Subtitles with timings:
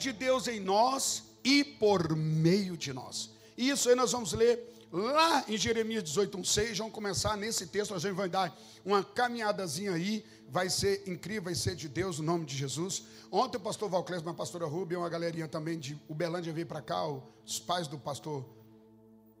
[0.00, 3.30] de Deus em nós e por meio de nós.
[3.56, 4.58] Isso aí nós vamos ler
[4.90, 10.24] lá em Jeremias 18:6, vamos começar nesse texto, a gente vai dar uma caminhadazinha aí,
[10.48, 13.04] vai ser incrível, vai ser de Deus, no nome de Jesus.
[13.30, 17.06] Ontem o pastor Valclésio, a pastora Rubia, uma galerinha também de Uberlândia veio para cá,
[17.06, 18.44] os pais do pastor,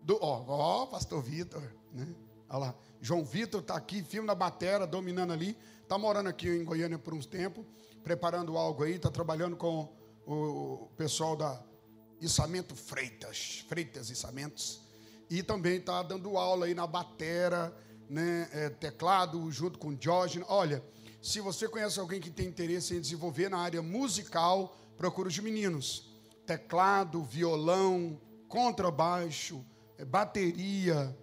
[0.02, 2.06] do, ó, ó pastor Vitor, né?
[2.48, 6.64] Olha lá, João Vitor está aqui, filme na batera, dominando ali, está morando aqui em
[6.64, 7.64] Goiânia por uns tempo,
[8.02, 9.88] preparando algo aí, está trabalhando com
[10.26, 11.62] o pessoal da
[12.20, 14.82] Içamento Freitas, Freitas Içamentos,
[15.28, 17.74] e também está dando aula aí na batera,
[18.08, 20.46] né, é, teclado, junto com Diógenes.
[20.50, 20.84] Olha,
[21.22, 26.10] se você conhece alguém que tem interesse em desenvolver na área musical, procura os meninos.
[26.44, 29.64] Teclado, violão, contrabaixo,
[29.96, 31.16] é, bateria,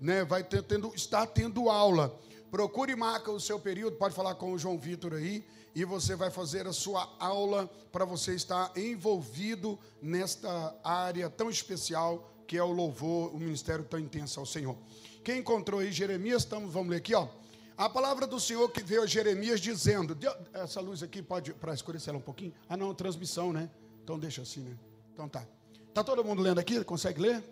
[0.00, 2.18] né, vai tendo, está tendo aula.
[2.50, 6.14] Procure e marca o seu período, pode falar com o João Vitor aí, e você
[6.14, 12.62] vai fazer a sua aula para você estar envolvido nesta área tão especial que é
[12.62, 14.76] o louvor, o ministério tão intenso ao Senhor.
[15.24, 17.28] Quem encontrou aí Jeremias, estamos, vamos ler aqui, ó.
[17.76, 20.16] A palavra do Senhor que veio a Jeremias dizendo,
[20.52, 22.52] essa luz aqui pode para escurecer ela um pouquinho?
[22.68, 23.70] Ah, não, transmissão, né?
[24.04, 24.76] Então deixa assim, né?
[25.12, 25.46] Então tá.
[25.94, 26.82] Tá todo mundo lendo aqui?
[26.84, 27.42] Consegue ler?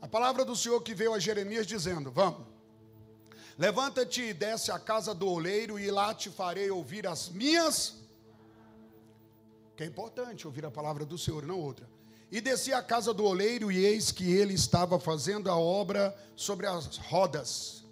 [0.00, 2.51] A palavra do Senhor que veio a Jeremias dizendo: Vamos.
[3.58, 7.96] Levanta-te e desce à casa do oleiro, e lá te farei ouvir as minhas.
[9.76, 11.88] Que é importante ouvir a palavra do Senhor, não outra.
[12.30, 16.66] E desci à casa do oleiro, e eis que ele estava fazendo a obra sobre
[16.66, 17.84] as rodas.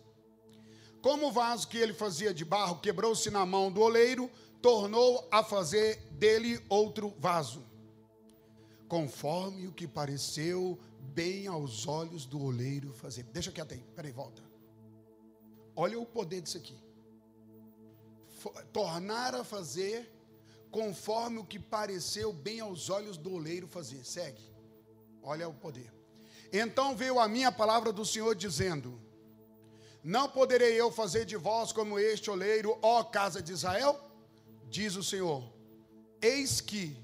[1.02, 4.30] Como o vaso que ele fazia de barro quebrou-se na mão do oleiro,
[4.60, 7.64] tornou a fazer dele outro vaso,
[8.88, 13.22] conforme o que pareceu bem aos olhos do oleiro fazer.
[13.24, 14.49] Deixa quieto aí, peraí, volta.
[15.74, 16.76] Olha o poder disso aqui.
[18.72, 20.10] Tornar a fazer
[20.70, 24.04] conforme o que pareceu bem aos olhos do oleiro fazer.
[24.04, 24.42] Segue.
[25.22, 25.92] Olha o poder.
[26.52, 29.00] Então veio a minha palavra do Senhor dizendo:
[30.02, 34.00] Não poderei eu fazer de vós como este oleiro, ó casa de Israel?
[34.68, 35.42] Diz o Senhor:
[36.20, 36.96] Eis que,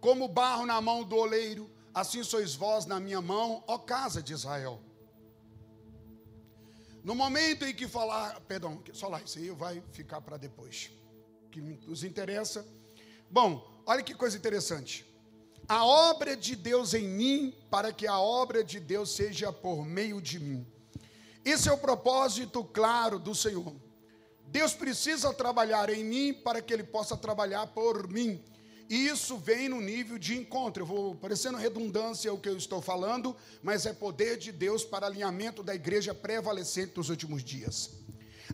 [0.00, 4.32] como barro na mão do oleiro, assim sois vós na minha mão, ó casa de
[4.32, 4.80] Israel.
[7.02, 10.90] No momento em que falar, perdão, só lá, isso aí vai ficar para depois,
[11.50, 12.66] que nos interessa.
[13.30, 15.06] Bom, olha que coisa interessante.
[15.68, 20.20] A obra de Deus em mim, para que a obra de Deus seja por meio
[20.20, 20.66] de mim.
[21.44, 23.74] Esse é o propósito claro do Senhor.
[24.46, 28.42] Deus precisa trabalhar em mim para que Ele possa trabalhar por mim.
[28.88, 30.82] Isso vem no nível de encontro.
[30.82, 35.06] Eu vou parecendo redundância o que eu estou falando, mas é poder de Deus para
[35.06, 37.90] alinhamento da igreja prevalecente dos últimos dias.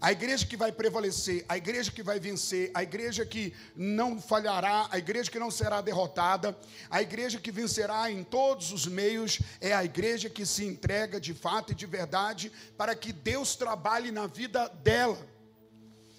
[0.00, 4.88] A igreja que vai prevalecer, a igreja que vai vencer, a igreja que não falhará,
[4.90, 6.58] a igreja que não será derrotada,
[6.90, 11.32] a igreja que vencerá em todos os meios, é a igreja que se entrega de
[11.32, 15.33] fato e de verdade para que Deus trabalhe na vida dela.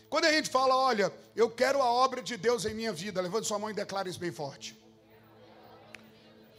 [0.09, 3.47] Quando a gente fala, olha, eu quero a obra de Deus em minha vida, levante
[3.47, 4.77] sua mão e declare isso bem forte.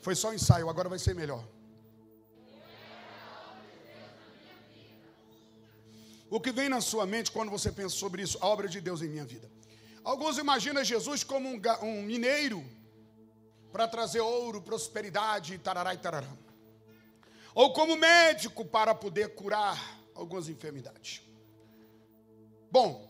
[0.03, 1.45] Foi só um ensaio, agora vai ser melhor.
[6.29, 9.01] O que vem na sua mente quando você pensa sobre isso, a obra de Deus
[9.01, 9.49] em minha vida?
[10.03, 12.65] Alguns imaginam Jesus como um, um mineiro
[13.73, 16.33] para trazer ouro, prosperidade, tarará e tarará.
[17.55, 21.23] Ou como médico para poder curar algumas enfermidades.
[22.71, 23.06] Bom,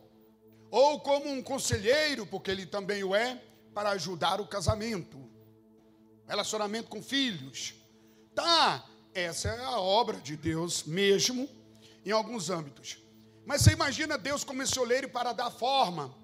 [0.71, 3.43] ou como um conselheiro, porque ele também o é,
[3.75, 5.19] para ajudar o casamento,
[6.27, 7.75] relacionamento com filhos.
[8.35, 8.85] Tá,
[9.15, 11.49] essa é a obra de Deus mesmo,
[12.05, 12.99] em alguns âmbitos.
[13.45, 16.15] Mas você imagina Deus como esse oleiro para dar forma,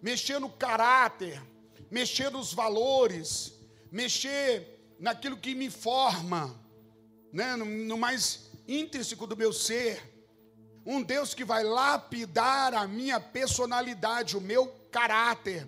[0.00, 1.42] mexer no caráter,
[1.90, 3.52] mexer nos valores,
[3.90, 6.58] mexer naquilo que me forma,
[7.32, 10.00] né, no, no mais intrínseco do meu ser.
[10.84, 15.66] Um Deus que vai lapidar a minha personalidade, o meu caráter,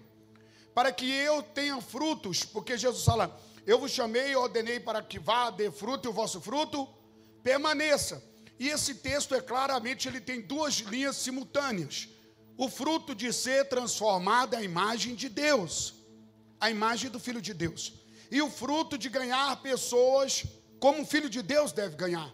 [0.74, 5.18] para que eu tenha frutos, porque Jesus fala: Eu vos chamei e ordenei para que
[5.18, 6.88] vá, dê fruto e o vosso fruto
[7.42, 8.22] permaneça.
[8.58, 12.08] E esse texto é claramente, ele tem duas linhas simultâneas.
[12.56, 15.94] O fruto de ser transformado à imagem de Deus,
[16.60, 17.92] a imagem do Filho de Deus.
[18.30, 20.44] E o fruto de ganhar pessoas
[20.78, 22.32] como o Filho de Deus deve ganhar.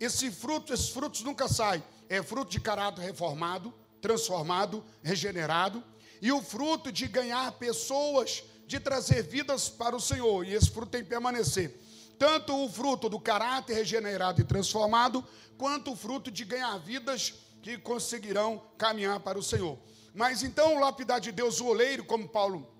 [0.00, 5.82] Esse fruto, esses frutos nunca saem é fruto de caráter reformado, transformado, regenerado,
[6.20, 10.92] e o fruto de ganhar pessoas, de trazer vidas para o Senhor, e esse fruto
[10.92, 11.80] tem que permanecer.
[12.18, 15.24] Tanto o fruto do caráter regenerado e transformado,
[15.56, 19.78] quanto o fruto de ganhar vidas que conseguirão caminhar para o Senhor.
[20.14, 22.78] Mas então, o lapidar de Deus, o oleiro, como Paulo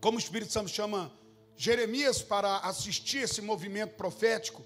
[0.00, 1.10] como o Espírito Santo chama
[1.56, 4.62] Jeremias para assistir esse movimento profético,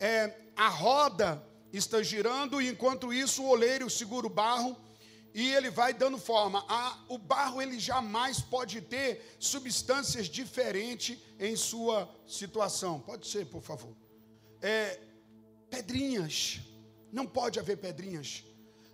[0.00, 1.40] é, a roda
[1.72, 4.76] está girando e enquanto isso o oleiro segura o barro
[5.34, 6.64] e ele vai dando forma.
[6.68, 13.00] A, o barro ele jamais pode ter substâncias diferentes em sua situação.
[13.00, 13.96] Pode ser, por favor.
[14.60, 15.00] É,
[15.70, 16.60] pedrinhas.
[17.10, 18.44] Não pode haver pedrinhas.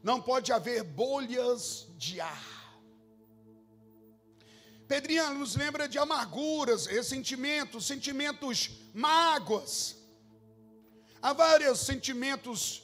[0.03, 2.59] Não pode haver bolhas de ar.
[4.87, 9.98] Pedrinha nos lembra de amarguras, ressentimentos, sentimentos mágoas.
[11.20, 12.82] Há vários sentimentos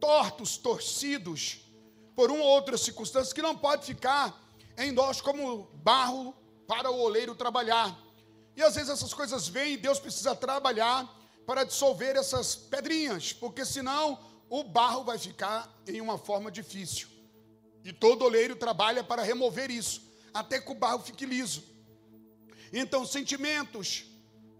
[0.00, 1.60] tortos, torcidos
[2.14, 4.38] por uma ou outra circunstância que não pode ficar
[4.76, 6.34] em nós como barro
[6.66, 7.96] para o oleiro trabalhar.
[8.56, 11.08] E às vezes essas coisas vêm e Deus precisa trabalhar
[11.46, 14.18] para dissolver essas pedrinhas, porque senão
[14.48, 17.08] o barro vai ficar em uma forma difícil.
[17.84, 20.02] E todo oleiro trabalha para remover isso,
[20.32, 21.62] até que o barro fique liso.
[22.72, 24.04] Então, sentimentos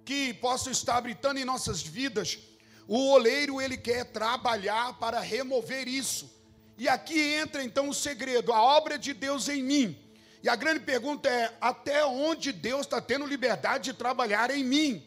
[0.05, 2.39] que possam estar habitando em nossas vidas,
[2.87, 6.31] o oleiro ele quer trabalhar para remover isso.
[6.77, 9.99] E aqui entra então o segredo, a obra de Deus em mim.
[10.43, 15.07] E a grande pergunta é: até onde Deus está tendo liberdade de trabalhar em mim?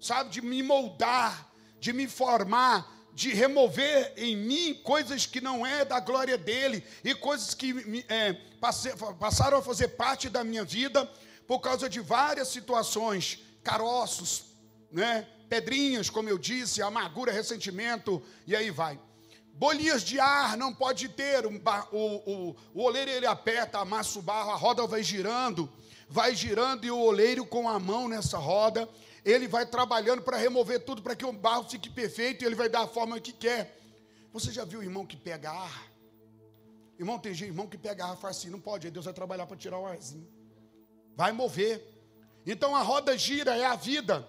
[0.00, 5.84] Sabe, de me moldar, de me formar, de remover em mim coisas que não é
[5.84, 8.32] da glória dele e coisas que é,
[9.18, 11.04] passaram a fazer parte da minha vida
[11.46, 14.44] por causa de várias situações, caroços,
[14.90, 15.28] né?
[15.50, 18.98] Pedrinhas, como eu disse, amargura, ressentimento, e aí vai.
[19.52, 21.50] Bolinhas de ar não pode ter, o,
[21.92, 25.68] o, o oleiro ele aperta, amassa o barro, a roda vai girando,
[26.08, 28.88] vai girando e o oleiro com a mão nessa roda,
[29.24, 32.68] ele vai trabalhando para remover tudo, para que o barro fique perfeito e ele vai
[32.68, 33.76] dar a forma que quer.
[34.32, 35.90] Você já viu irmão que pega ar?
[36.96, 39.78] Irmão, tem irmão que pega ar faz assim, não pode, Deus vai trabalhar para tirar
[39.78, 40.28] o arzinho.
[41.16, 41.84] Vai mover.
[42.46, 44.26] Então a roda gira, é a vida.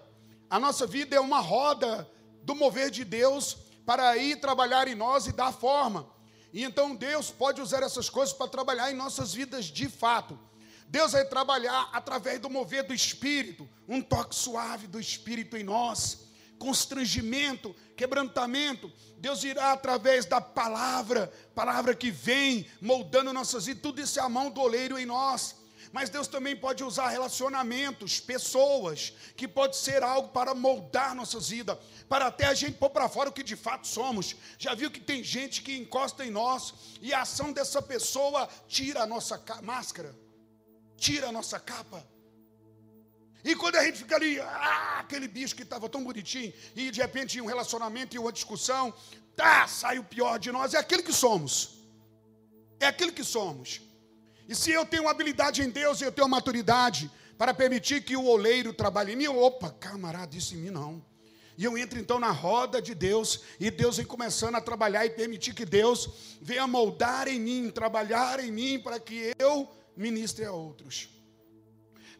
[0.52, 2.06] A nossa vida é uma roda
[2.42, 3.56] do mover de Deus
[3.86, 6.06] para ir trabalhar em nós e dar forma.
[6.52, 10.38] E então Deus pode usar essas coisas para trabalhar em nossas vidas de fato.
[10.86, 16.18] Deus vai trabalhar através do mover do Espírito, um toque suave do Espírito em nós,
[16.58, 18.92] constrangimento, quebrantamento.
[19.16, 24.28] Deus irá através da palavra, palavra que vem moldando nossas vidas, tudo isso é a
[24.28, 25.61] mão do oleiro em nós.
[25.92, 31.76] Mas Deus também pode usar relacionamentos, pessoas, que pode ser algo para moldar nossas vidas,
[32.08, 34.34] para até a gente pôr para fora o que de fato somos.
[34.58, 36.72] Já viu que tem gente que encosta em nós
[37.02, 40.16] e a ação dessa pessoa tira a nossa máscara,
[40.96, 42.02] tira a nossa capa.
[43.44, 47.02] E quando a gente fica ali, ah, aquele bicho que estava tão bonitinho, e de
[47.02, 48.94] repente um relacionamento e uma discussão,
[49.36, 51.82] tá, sai o pior de nós, é aquilo que somos.
[52.80, 53.82] É aquilo que somos.
[54.52, 58.26] E se eu tenho habilidade em Deus e eu tenho maturidade para permitir que o
[58.26, 61.02] oleiro trabalhe em mim, opa, camarada, isso em mim não.
[61.56, 65.10] E eu entro então na roda de Deus, e Deus vem começando a trabalhar e
[65.10, 69.66] permitir que Deus venha moldar em mim, trabalhar em mim, para que eu
[69.96, 71.08] ministre a outros,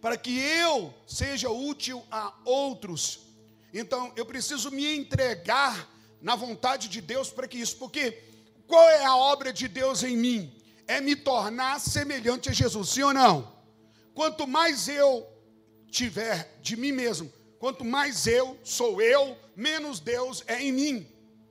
[0.00, 3.26] para que eu seja útil a outros.
[3.74, 5.86] Então eu preciso me entregar
[6.18, 8.22] na vontade de Deus para que isso, porque
[8.66, 10.61] qual é a obra de Deus em mim?
[10.92, 13.50] É me tornar semelhante a Jesus, sim ou não?
[14.14, 15.26] Quanto mais eu
[15.90, 21.06] tiver de mim mesmo, quanto mais eu sou eu, menos Deus é em mim.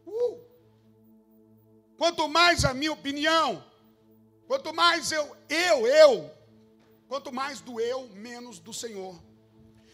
[0.05, 0.39] Uh!
[1.97, 3.63] Quanto mais a minha opinião,
[4.47, 6.31] quanto mais eu, eu, eu,
[7.07, 9.19] quanto mais do eu, menos do Senhor.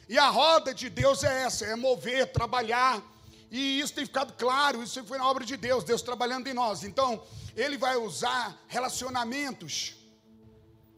[0.10, 3.02] E a roda de Deus é essa, é mover, trabalhar.
[3.50, 6.84] E isso tem ficado claro, isso foi na obra de Deus, Deus trabalhando em nós.
[6.84, 7.24] Então,
[7.58, 9.96] ele vai usar relacionamentos.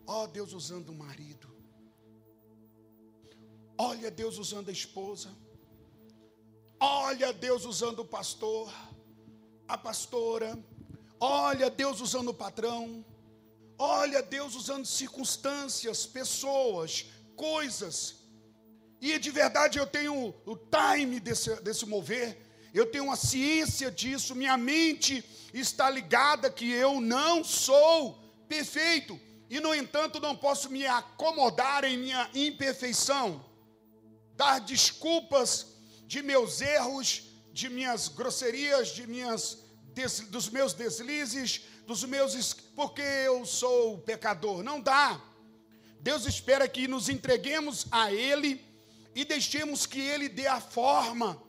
[0.06, 1.48] Ó oh, Deus usando o marido.
[3.78, 5.30] Olha Deus usando a esposa.
[6.78, 8.70] Olha Deus usando o pastor,
[9.68, 10.62] a pastora.
[11.18, 13.06] Olha Deus usando o patrão.
[13.78, 17.06] Olha Deus usando circunstâncias, pessoas,
[17.38, 18.16] coisas.
[19.00, 24.36] E de verdade eu tenho o time desse, desse mover eu tenho uma ciência disso,
[24.36, 25.24] minha mente
[25.54, 31.98] está ligada que eu não sou perfeito, e no entanto não posso me acomodar em
[31.98, 33.44] minha imperfeição,
[34.36, 35.68] dar desculpas
[36.06, 39.58] de meus erros, de minhas grosserias, de minhas
[40.30, 44.64] dos meus deslizes, dos meus porque eu sou pecador.
[44.64, 45.22] Não dá.
[46.00, 48.64] Deus espera que nos entreguemos a ele
[49.14, 51.42] e deixemos que ele dê a forma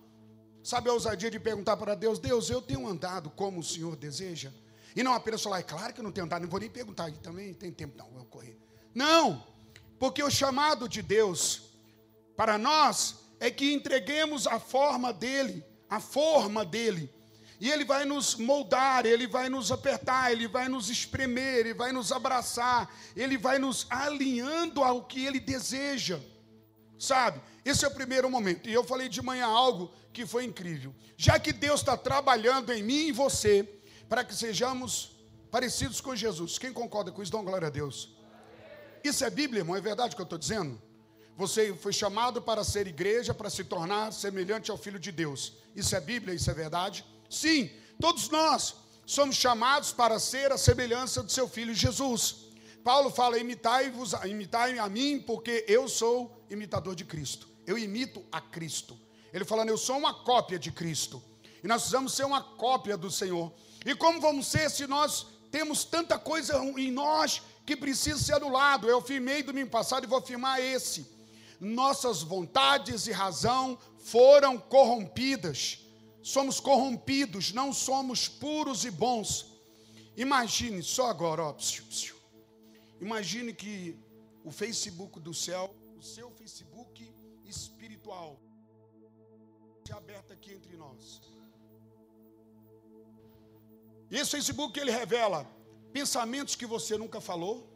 [0.62, 4.52] Sabe a ousadia de perguntar para Deus: Deus, eu tenho andado como o Senhor deseja?
[4.94, 7.10] E não apenas falar, é claro que eu não tenho andado, não vou nem perguntar,
[7.18, 8.58] também tem tempo, não, vou correr.
[8.94, 9.46] Não,
[9.98, 11.70] Porque o chamado de Deus
[12.36, 17.12] para nós é que entreguemos a forma dele, a forma dele.
[17.60, 21.92] E ele vai nos moldar, ele vai nos apertar, ele vai nos espremer, ele vai
[21.92, 26.18] nos abraçar, ele vai nos alinhando ao que ele deseja.
[26.98, 27.40] Sabe?
[27.64, 28.68] Esse é o primeiro momento.
[28.68, 30.94] E eu falei de manhã algo que foi incrível.
[31.16, 33.68] Já que Deus está trabalhando em mim e você,
[34.08, 36.58] para que sejamos parecidos com Jesus.
[36.58, 37.32] Quem concorda com isso?
[37.32, 38.10] Dá glória a Deus.
[39.02, 39.76] Isso é Bíblia, irmão?
[39.76, 40.80] É verdade o que eu estou dizendo?
[41.36, 45.54] Você foi chamado para ser igreja, para se tornar semelhante ao Filho de Deus.
[45.74, 46.34] Isso é Bíblia?
[46.34, 47.04] Isso é verdade?
[47.28, 48.74] Sim, todos nós
[49.06, 52.50] somos chamados para ser a semelhança do seu Filho Jesus.
[52.84, 57.48] Paulo fala: imitai-vos, imitai a mim, porque eu sou imitador de Cristo.
[57.70, 58.98] Eu imito a Cristo.
[59.32, 61.22] Ele falando, eu sou uma cópia de Cristo.
[61.62, 63.52] E nós precisamos ser uma cópia do Senhor.
[63.86, 68.88] E como vamos ser se nós temos tanta coisa em nós que precisa ser anulado?
[68.88, 71.06] Eu afirmei domingo passado e vou afirmar esse.
[71.60, 75.78] Nossas vontades e razão foram corrompidas.
[76.24, 79.46] Somos corrompidos, não somos puros e bons.
[80.16, 82.16] Imagine só agora, ó, psiu, psiu.
[83.00, 83.96] imagine que
[84.44, 86.32] o Facebook do céu, o seu
[88.10, 88.40] espiritual,
[89.86, 91.20] se aberta aqui entre nós.
[94.10, 95.46] E esse Facebook ele revela
[95.92, 97.68] pensamentos que você nunca falou,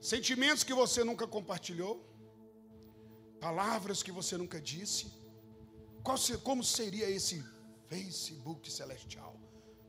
[0.00, 1.94] sentimentos que você nunca compartilhou,
[3.40, 5.12] palavras que você nunca disse.
[6.02, 7.44] Qual, como seria esse
[7.88, 9.38] Facebook celestial?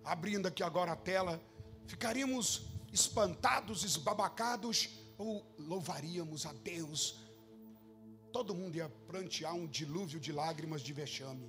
[0.03, 1.41] Abrindo aqui agora a tela,
[1.87, 7.22] ficaríamos espantados, esbabacados, ou louvaríamos a Deus?
[8.35, 11.47] Todo mundo ia prantear um dilúvio de lágrimas de vexame,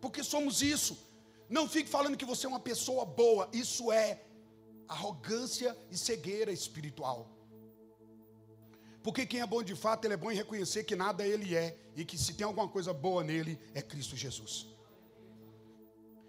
[0.00, 0.94] porque somos isso.
[1.56, 3.48] Não fique falando que você é uma pessoa boa.
[3.52, 4.22] Isso é
[4.88, 7.28] arrogância e cegueira espiritual.
[9.02, 11.76] Porque quem é bom de fato, ele é bom em reconhecer que nada ele é
[11.96, 14.66] e que se tem alguma coisa boa nele é Cristo Jesus.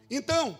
[0.10, 0.60] Então,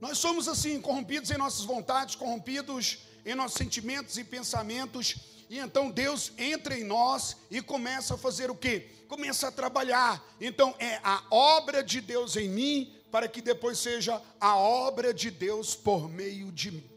[0.00, 5.90] nós somos assim, corrompidos em nossas vontades, corrompidos em nossos sentimentos e pensamentos, e então
[5.90, 8.88] Deus entra em nós e começa a fazer o quê?
[9.08, 10.22] Começa a trabalhar.
[10.40, 15.30] Então é a obra de Deus em mim para que depois seja a obra de
[15.30, 16.90] Deus por meio de mim.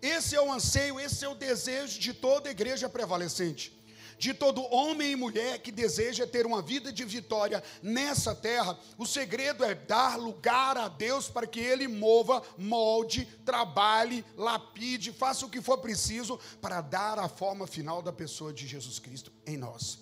[0.00, 3.76] Esse é o anseio, esse é o desejo de toda igreja prevalecente,
[4.18, 8.78] de todo homem e mulher que deseja ter uma vida de vitória nessa terra.
[8.96, 15.46] O segredo é dar lugar a Deus para que Ele mova, molde, trabalhe, lapide, faça
[15.46, 19.56] o que for preciso para dar a forma final da pessoa de Jesus Cristo em
[19.56, 19.98] nós.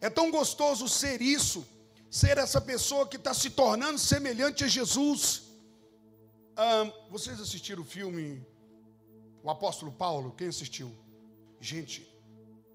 [0.00, 1.66] É tão gostoso ser isso
[2.10, 5.42] ser essa pessoa que está se tornando semelhante a Jesus.
[7.08, 8.44] vocês assistiram o filme
[9.42, 10.32] O Apóstolo Paulo?
[10.32, 10.92] Quem assistiu?
[11.60, 12.09] Gente,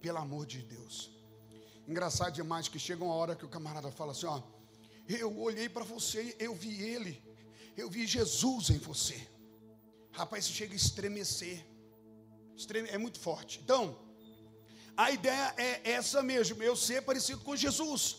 [0.05, 0.95] pelo amor de Deus.
[1.87, 4.39] Engraçado demais que chega uma hora que o camarada fala assim: ó,
[5.23, 7.13] eu olhei para você, eu vi ele,
[7.75, 9.17] eu vi Jesus em você.
[10.11, 11.57] Rapaz, isso chega a estremecer.
[12.95, 13.59] É muito forte.
[13.63, 13.83] Então,
[14.95, 18.17] a ideia é essa mesmo, eu ser parecido com Jesus.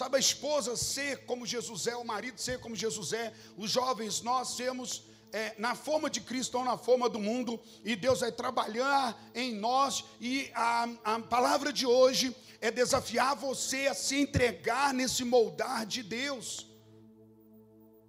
[0.00, 4.20] Sabe, a esposa ser como Jesus é, o marido ser como Jesus é, os jovens,
[4.20, 8.32] nós sermos é, na forma de Cristo ou na forma do mundo, e Deus vai
[8.32, 14.92] trabalhar em nós, e a, a palavra de hoje é desafiar você a se entregar
[14.92, 16.66] nesse moldar de Deus.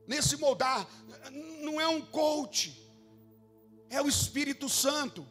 [0.08, 0.88] Nesse moldar,
[1.62, 2.92] não é um coach,
[3.90, 5.26] é o Espírito Santo.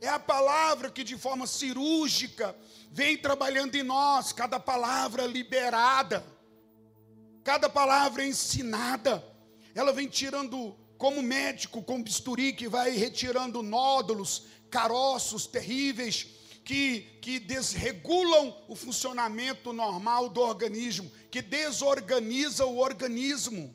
[0.00, 2.56] É a palavra que de forma cirúrgica
[2.90, 6.24] vem trabalhando em nós, cada palavra liberada,
[7.42, 9.24] cada palavra ensinada,
[9.76, 16.28] ela vem tirando, como médico, com bisturi, que vai retirando nódulos, caroços terríveis,
[16.64, 23.72] que, que desregulam o funcionamento normal do organismo, que desorganiza o organismo.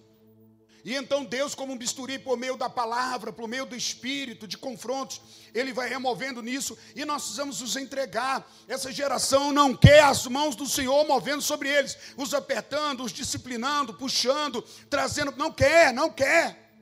[0.83, 4.57] E então Deus, como um bisturi por meio da palavra, por meio do espírito, de
[4.57, 5.21] confrontos,
[5.53, 8.49] Ele vai removendo nisso e nós precisamos nos entregar.
[8.67, 13.93] Essa geração não quer as mãos do Senhor movendo sobre eles, os apertando, os disciplinando,
[13.93, 15.33] puxando, trazendo.
[15.37, 16.73] Não quer, não quer.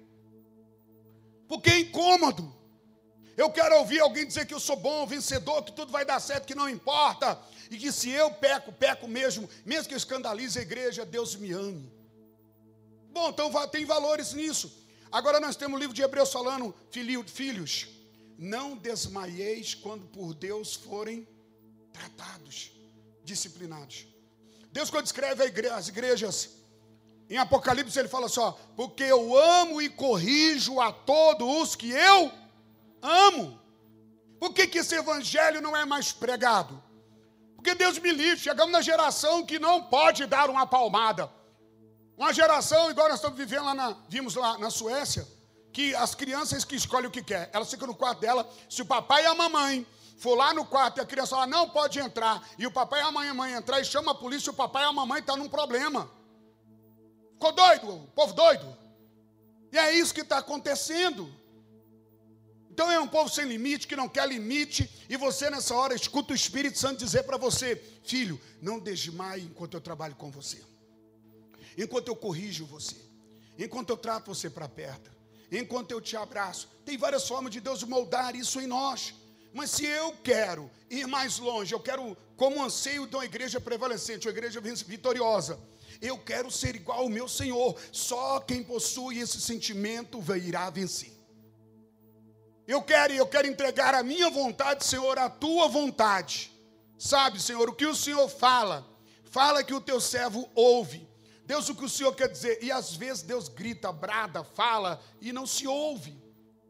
[1.48, 2.58] Porque é incômodo.
[3.36, 6.46] Eu quero ouvir alguém dizer que eu sou bom, vencedor, que tudo vai dar certo,
[6.46, 7.40] que não importa.
[7.70, 11.52] E que se eu peco, peco mesmo, mesmo que eu escandalize a igreja, Deus me
[11.52, 11.99] ame.
[13.12, 14.72] Bom, então tem valores nisso.
[15.12, 16.74] Agora nós temos o livro de Hebreus falando,
[17.26, 17.88] filhos,
[18.38, 21.28] não desmaieis quando por Deus forem
[21.92, 22.72] tratados,
[23.24, 24.08] disciplinados.
[24.72, 26.50] Deus, quando escreve as igrejas,
[27.30, 32.32] em Apocalipse ele fala só, porque eu amo e corrijo a todos os que eu
[33.02, 33.60] amo.
[34.40, 36.82] Por que, que esse evangelho não é mais pregado?
[37.56, 41.30] Porque Deus me livre, chegamos na geração que não pode dar uma palmada.
[42.20, 45.26] Uma geração, igual nós estamos vivendo lá na, vimos lá na Suécia,
[45.72, 48.86] que as crianças que escolhem o que quer, elas ficam no quarto dela, se o
[48.86, 52.46] papai e a mamãe for lá no quarto e a criança fala, não pode entrar,
[52.58, 54.84] e o papai e a mãe, a mãe entrar e chama a polícia, o papai
[54.84, 56.12] e a mamãe estão tá num problema.
[57.36, 58.78] Ficou doido, o povo doido.
[59.72, 61.34] E é isso que está acontecendo.
[62.70, 66.34] Então é um povo sem limite, que não quer limite, e você nessa hora escuta
[66.34, 70.62] o Espírito Santo dizer para você: filho, não desmaie enquanto eu trabalho com você,
[71.84, 72.96] enquanto eu corrijo você,
[73.58, 75.12] enquanto eu trato você para perto,
[75.52, 76.70] enquanto eu te abraço.
[76.86, 79.14] Tem várias formas de Deus moldar isso em nós.
[79.54, 84.28] Mas se eu quero ir mais longe, eu quero, como anseio de uma igreja prevalecente,
[84.28, 85.60] uma igreja vitoriosa,
[86.02, 87.76] eu quero ser igual ao meu Senhor.
[87.92, 91.12] Só quem possui esse sentimento irá vencer.
[92.68, 96.52] Eu quero, eu quero entregar a minha vontade, Senhor, a tua vontade.
[97.00, 98.88] Sabe, Senhor, o que o Senhor fala,
[99.24, 101.09] fala que o teu servo ouve.
[101.50, 105.34] Deus, o que o Senhor quer dizer, e às vezes Deus grita, brada, fala e
[105.34, 106.16] não se ouve.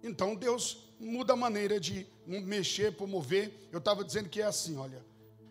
[0.01, 3.67] Então Deus muda a maneira de mexer, promover.
[3.73, 5.05] Eu estava dizendo que é assim, olha.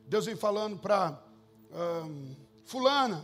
[0.06, 1.22] Deus vem falando para
[1.70, 3.22] um, fulana,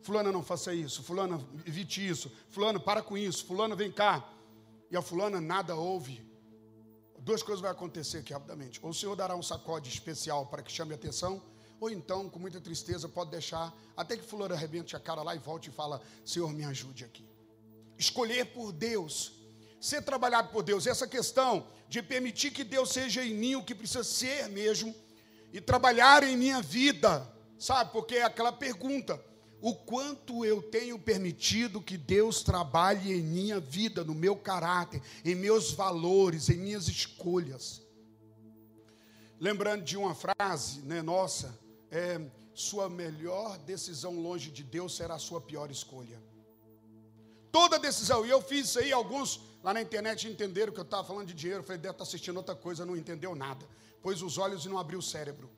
[0.00, 4.32] fulana não faça isso, fulana evite isso, fulano para com isso, fulana vem cá.
[4.92, 6.24] E a fulana nada ouve
[7.18, 8.78] duas coisas vão acontecer aqui rapidamente.
[8.80, 11.42] Ou o Senhor dará um sacode especial para que chame a atenção,
[11.80, 15.38] ou então, com muita tristeza, pode deixar até que fulano arrebente a cara lá e
[15.38, 17.28] volte e fala: Senhor, me ajude aqui.
[17.98, 19.32] Escolher por Deus,
[19.80, 23.74] ser trabalhado por Deus, essa questão de permitir que Deus seja em mim o que
[23.74, 24.94] precisa ser mesmo,
[25.52, 27.92] e trabalhar em minha vida, sabe?
[27.92, 29.22] Porque é aquela pergunta:
[29.60, 35.34] o quanto eu tenho permitido que Deus trabalhe em minha vida, no meu caráter, em
[35.34, 37.82] meus valores, em minhas escolhas.
[39.38, 41.58] Lembrando de uma frase, né, nossa,
[41.96, 42.20] é,
[42.52, 46.22] sua melhor decisão longe de Deus será a sua pior escolha.
[47.50, 51.04] Toda decisão, e eu fiz isso aí, alguns lá na internet entenderam que eu estava
[51.04, 53.66] falando de dinheiro, eu falei, deve estar tá assistindo outra coisa, não entendeu nada.
[54.02, 55.50] Pôs os olhos e não abriu o cérebro.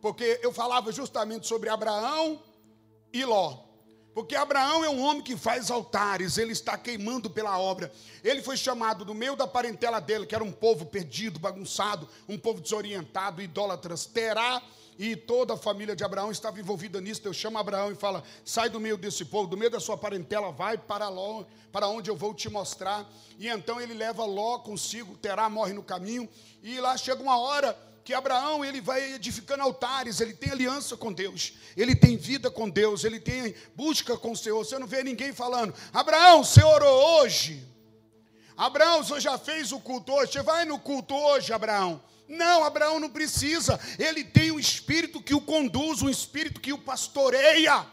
[0.00, 2.42] Porque eu falava justamente sobre Abraão,
[3.12, 3.58] e Ló.
[4.14, 7.92] Porque Abraão é um homem que faz altares, ele está queimando pela obra.
[8.22, 12.38] Ele foi chamado do meio da parentela dele, que era um povo perdido, bagunçado, um
[12.38, 14.06] povo desorientado, idólatras.
[14.06, 14.62] Terá
[14.98, 17.22] e toda a família de Abraão estava envolvida nisso.
[17.22, 20.52] Deus chama Abraão e fala: sai do meio desse povo, do meio da sua parentela,
[20.52, 23.10] vai para Ló, para onde eu vou te mostrar.
[23.38, 26.28] E então ele leva Ló consigo, Terá morre no caminho,
[26.62, 31.10] e lá chega uma hora que Abraão ele vai edificando altares, ele tem aliança com
[31.10, 34.62] Deus, ele tem vida com Deus, ele tem busca com o Senhor.
[34.62, 37.66] Você não vê ninguém falando, Abraão, você orou hoje?
[38.56, 40.32] Abraão, você já fez o culto hoje?
[40.32, 42.00] Você vai no culto hoje, Abraão?
[42.28, 43.78] Não, Abraão não precisa.
[43.98, 47.86] Ele tem um espírito que o conduz, um espírito que o pastoreia.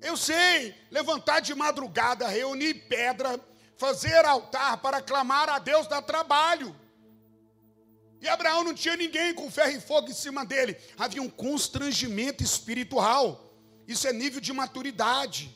[0.00, 3.38] Eu sei, levantar de madrugada, reunir pedra,
[3.76, 6.74] fazer altar para clamar a Deus dá trabalho.
[8.20, 10.76] E Abraão não tinha ninguém com ferro e fogo em cima dele.
[10.96, 13.52] Havia um constrangimento espiritual.
[13.86, 15.50] Isso é nível de maturidade.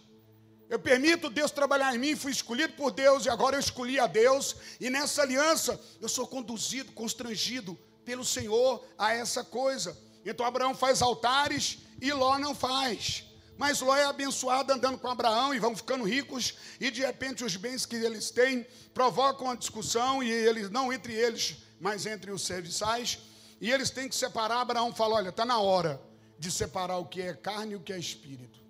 [0.69, 4.07] Eu permito Deus trabalhar em mim, fui escolhido por Deus e agora eu escolhi a
[4.07, 4.57] Deus.
[4.81, 9.97] E nessa aliança eu sou conduzido, constrangido pelo Senhor a essa coisa.
[10.25, 13.25] Então Abraão faz altares e Ló não faz.
[13.57, 17.57] Mas Ló é abençoado andando com Abraão e vão ficando ricos, e de repente os
[17.57, 22.43] bens que eles têm provocam uma discussão, e eles, não entre eles, mas entre os
[22.43, 23.19] serviçais,
[23.59, 24.61] e eles têm que separar.
[24.61, 26.01] Abraão fala: olha, está na hora
[26.39, 28.66] de separar o que é carne e o que é espírito.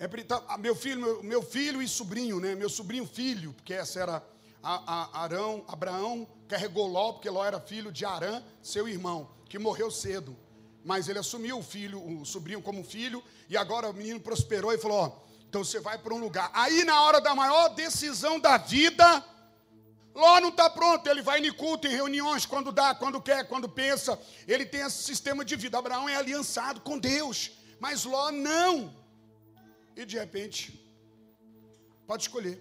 [0.00, 2.54] É, tá, meu filho, meu, filho e sobrinho, né?
[2.54, 4.24] Meu sobrinho filho, porque essa era
[4.62, 9.58] a, a Arão, Abraão carregou Ló, porque Ló era filho de Arã, seu irmão, que
[9.58, 10.34] morreu cedo.
[10.82, 14.78] Mas ele assumiu o filho, o sobrinho como filho, e agora o menino prosperou e
[14.78, 15.12] falou: ó,
[15.46, 16.50] então você vai para um lugar.
[16.54, 19.22] Aí na hora da maior decisão da vida,
[20.14, 23.68] Ló não está pronto, ele vai em culto, em reuniões, quando dá, quando quer, quando
[23.68, 24.18] pensa.
[24.48, 25.76] Ele tem esse sistema de vida.
[25.76, 28.98] Abraão é aliançado com Deus, mas Ló não.
[29.96, 30.80] E de repente,
[32.06, 32.58] pode escolher.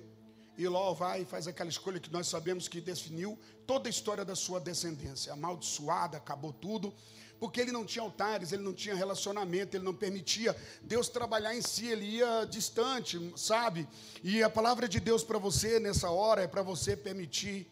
[0.57, 4.25] E Ló vai e faz aquela escolha que nós sabemos que definiu toda a história
[4.25, 5.31] da sua descendência.
[5.31, 6.93] Amaldiçoada, acabou tudo
[7.39, 11.61] porque ele não tinha altares, ele não tinha relacionamento, ele não permitia Deus trabalhar em
[11.61, 13.87] si, ele ia distante, sabe?
[14.21, 17.71] E a palavra de Deus para você nessa hora é para você permitir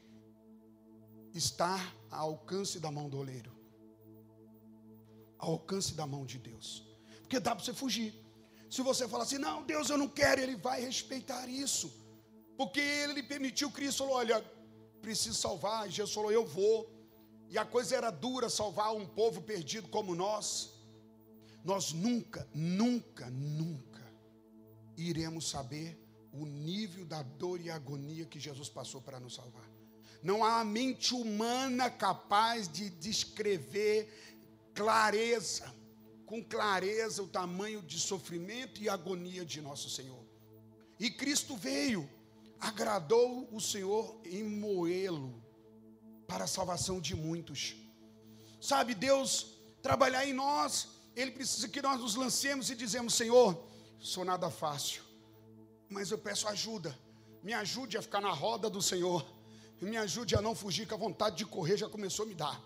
[1.34, 3.52] estar ao alcance da mão do oleiro,
[5.38, 6.84] ao alcance da mão de Deus,
[7.22, 8.27] porque dá para você fugir.
[8.70, 11.92] Se você falar assim, não, Deus, eu não quero, ele vai respeitar isso,
[12.58, 14.44] porque ele permitiu Cristo, olha,
[15.02, 15.88] preciso salvar.
[15.88, 16.94] E Jesus falou: Eu vou.
[17.50, 20.74] E a coisa era dura salvar um povo perdido como nós.
[21.64, 24.06] Nós nunca, nunca, nunca
[24.98, 25.98] iremos saber
[26.32, 29.70] o nível da dor e agonia que Jesus passou para nos salvar.
[30.22, 34.10] Não há mente humana capaz de descrever
[34.74, 35.74] clareza,
[36.28, 40.24] com clareza, o tamanho de sofrimento e agonia de nosso Senhor.
[41.00, 42.08] E Cristo veio,
[42.60, 45.42] agradou o Senhor em moê-lo
[46.28, 47.76] para a salvação de muitos.
[48.60, 53.66] Sabe, Deus trabalhar em nós, Ele precisa que nós nos lancemos e dizemos: Senhor,
[53.98, 55.02] sou nada fácil,
[55.90, 56.98] mas eu peço ajuda,
[57.42, 59.26] me ajude a ficar na roda do Senhor,
[59.80, 62.62] me ajude a não fugir, que a vontade de correr já começou a me dar,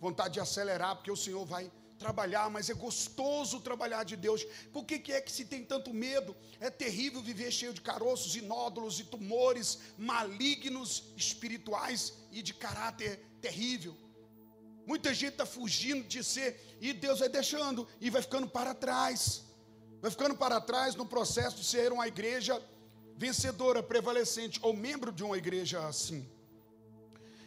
[0.00, 1.70] vontade de acelerar, porque o Senhor vai
[2.04, 4.44] trabalhar, mas é gostoso trabalhar de Deus.
[4.74, 6.36] Por que, que é que se tem tanto medo?
[6.60, 13.12] É terrível viver cheio de caroços e nódulos e tumores malignos espirituais e de caráter
[13.40, 13.96] terrível.
[14.86, 19.42] Muita gente está fugindo de ser, e Deus vai deixando, e vai ficando para trás.
[20.02, 22.62] Vai ficando para trás no processo de ser uma igreja
[23.16, 26.28] vencedora, prevalecente, ou membro de uma igreja assim.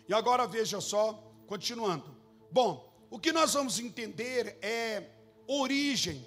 [0.09, 1.13] E agora veja só,
[1.45, 2.09] continuando.
[2.51, 5.09] Bom, o que nós vamos entender é
[5.47, 6.25] origem,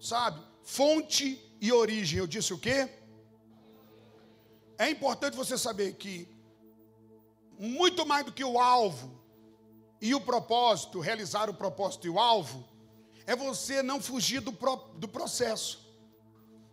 [0.00, 0.42] sabe?
[0.62, 2.18] Fonte e origem.
[2.18, 2.88] Eu disse o quê?
[4.78, 6.28] É importante você saber que,
[7.58, 9.20] muito mais do que o alvo
[10.00, 12.66] e o propósito, realizar o propósito e o alvo,
[13.26, 15.86] é você não fugir do, pro, do processo.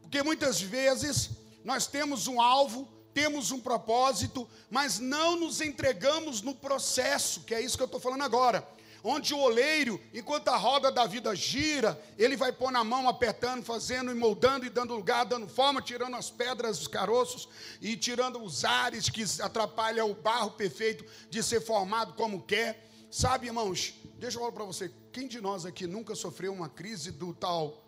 [0.02, 1.32] Porque muitas vezes
[1.64, 7.62] nós temos um alvo, temos um propósito, mas não nos entregamos no processo, que é
[7.62, 8.68] isso que eu estou falando agora.
[9.02, 13.64] Onde o oleiro, enquanto a roda da vida gira, ele vai pôr na mão, apertando,
[13.64, 17.48] fazendo e moldando e dando lugar, dando forma, tirando as pedras, os caroços
[17.80, 22.86] e tirando os ares que atrapalham o barro perfeito de ser formado como quer.
[23.10, 27.12] Sabe, irmãos, deixa eu falar para você, quem de nós aqui nunca sofreu uma crise
[27.12, 27.82] do tal,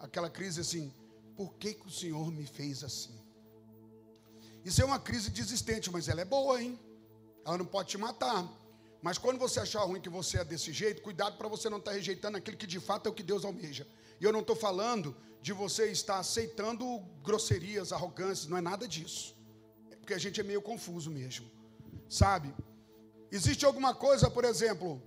[0.00, 0.92] aquela crise assim,
[1.36, 3.21] por que, que o Senhor me fez assim?
[4.64, 6.78] Isso é uma crise desistente, mas ela é boa, hein?
[7.44, 8.48] Ela não pode te matar.
[9.02, 11.90] Mas quando você achar ruim que você é desse jeito, cuidado para você não estar
[11.90, 13.86] tá rejeitando aquilo que de fato é o que Deus almeja.
[14.20, 19.34] E eu não estou falando de você estar aceitando grosserias, arrogâncias, não é nada disso.
[19.90, 21.50] É porque a gente é meio confuso mesmo.
[22.08, 22.54] Sabe?
[23.32, 25.02] Existe alguma coisa, por exemplo,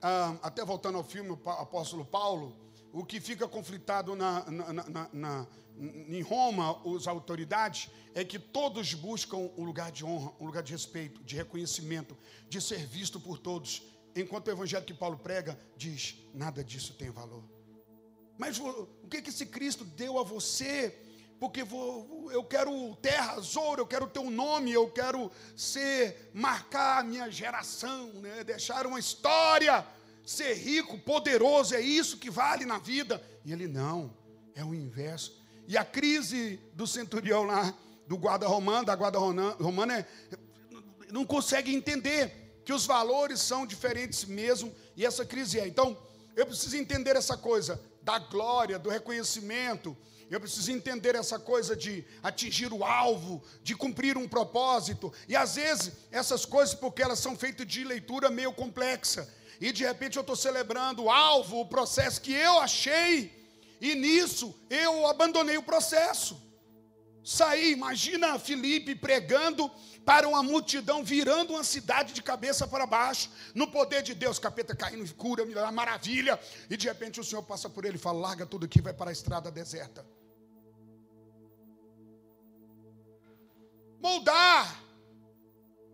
[0.00, 2.56] ah, até voltando ao filme Apóstolo Paulo,
[2.92, 5.46] o que fica conflitado na, na, na
[5.80, 10.72] em Roma, as autoridades, é que todos buscam um lugar de honra, um lugar de
[10.72, 12.16] respeito, de reconhecimento,
[12.48, 13.82] de ser visto por todos.
[14.14, 17.44] Enquanto o evangelho que Paulo prega diz: nada disso tem valor.
[18.36, 20.98] Mas o que, que esse Cristo deu a você?
[21.38, 27.02] Porque eu quero terra, ouro, eu quero ter um nome, eu quero ser, marcar a
[27.02, 28.44] minha geração, né?
[28.44, 29.86] deixar uma história,
[30.22, 33.22] ser rico, poderoso, é isso que vale na vida.
[33.42, 34.14] E ele não,
[34.54, 35.39] é o inverso
[35.70, 37.72] e a crise do centurião lá,
[38.04, 40.06] do guarda romano, da guarda romana, é,
[41.12, 45.68] não consegue entender que os valores são diferentes mesmo, e essa crise é.
[45.68, 45.96] Então,
[46.34, 49.96] eu preciso entender essa coisa da glória, do reconhecimento,
[50.28, 55.12] eu preciso entender essa coisa de atingir o alvo, de cumprir um propósito.
[55.28, 59.32] E às vezes, essas coisas, porque elas são feitas de leitura meio complexa.
[59.60, 63.39] E de repente eu estou celebrando o alvo, o processo que eu achei
[63.80, 66.40] e nisso eu abandonei o processo.
[67.24, 69.70] Saí, imagina Felipe pregando
[70.04, 74.74] para uma multidão, virando uma cidade de cabeça para baixo, no poder de Deus, capeta
[74.74, 78.66] caindo, cura, maravilha, e de repente o Senhor passa por ele e fala: larga tudo
[78.66, 80.04] aqui, vai para a estrada deserta.
[84.00, 84.82] Moldar,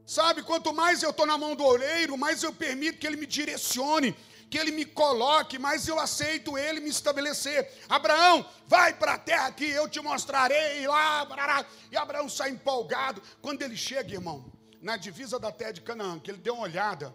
[0.07, 3.27] sabe, quanto mais eu estou na mão do oleiro, mais eu permito que ele me
[3.27, 4.17] direcione,
[4.49, 7.69] que ele me coloque, mas eu aceito ele me estabelecer.
[7.89, 11.67] Abraão, vai para a terra que eu te mostrarei lá.
[11.91, 13.21] E Abraão sai empolgado.
[13.43, 17.15] Quando ele chega, irmão, na divisa da terra de Canaã, que ele deu uma olhada,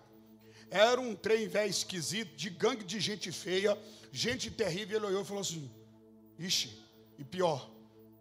[0.70, 3.78] era um trem velho esquisito, de gangue de gente feia,
[4.12, 4.98] gente terrível.
[4.98, 5.72] Ele olhou e falou assim:
[6.38, 6.86] Ixi,
[7.18, 7.70] e pior,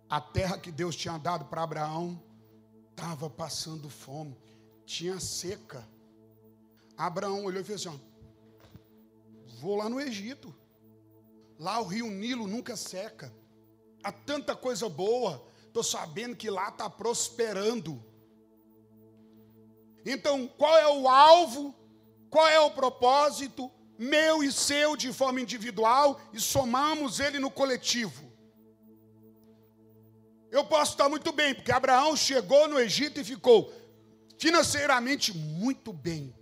[0.08, 2.22] a terra que Deus tinha dado para Abraão
[2.90, 4.36] estava passando fome,
[4.84, 5.88] tinha seca.
[6.96, 8.00] Abraão olhou e fez assim:
[9.60, 10.54] Vou lá no Egito.
[11.58, 13.32] Lá o rio Nilo nunca seca.
[14.02, 15.46] Há tanta coisa boa.
[15.66, 18.02] Estou sabendo que lá está prosperando.
[20.04, 21.74] Então, qual é o alvo?
[22.30, 23.70] Qual é o propósito?
[23.98, 28.30] Meu e seu de forma individual e somamos ele no coletivo.
[30.50, 33.70] Eu posso estar muito bem, porque Abraão chegou no Egito e ficou
[34.38, 36.34] financeiramente muito bem.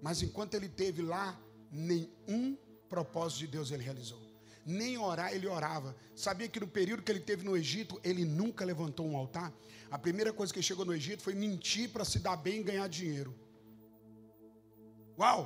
[0.00, 1.38] Mas enquanto ele teve lá,
[1.70, 2.56] nenhum
[2.92, 4.20] propósito de Deus ele realizou.
[4.66, 5.96] Nem orar ele orava.
[6.14, 9.50] Sabia que no período que ele teve no Egito, ele nunca levantou um altar?
[9.90, 12.62] A primeira coisa que ele chegou no Egito foi mentir para se dar bem e
[12.62, 13.34] ganhar dinheiro.
[15.18, 15.40] Uau!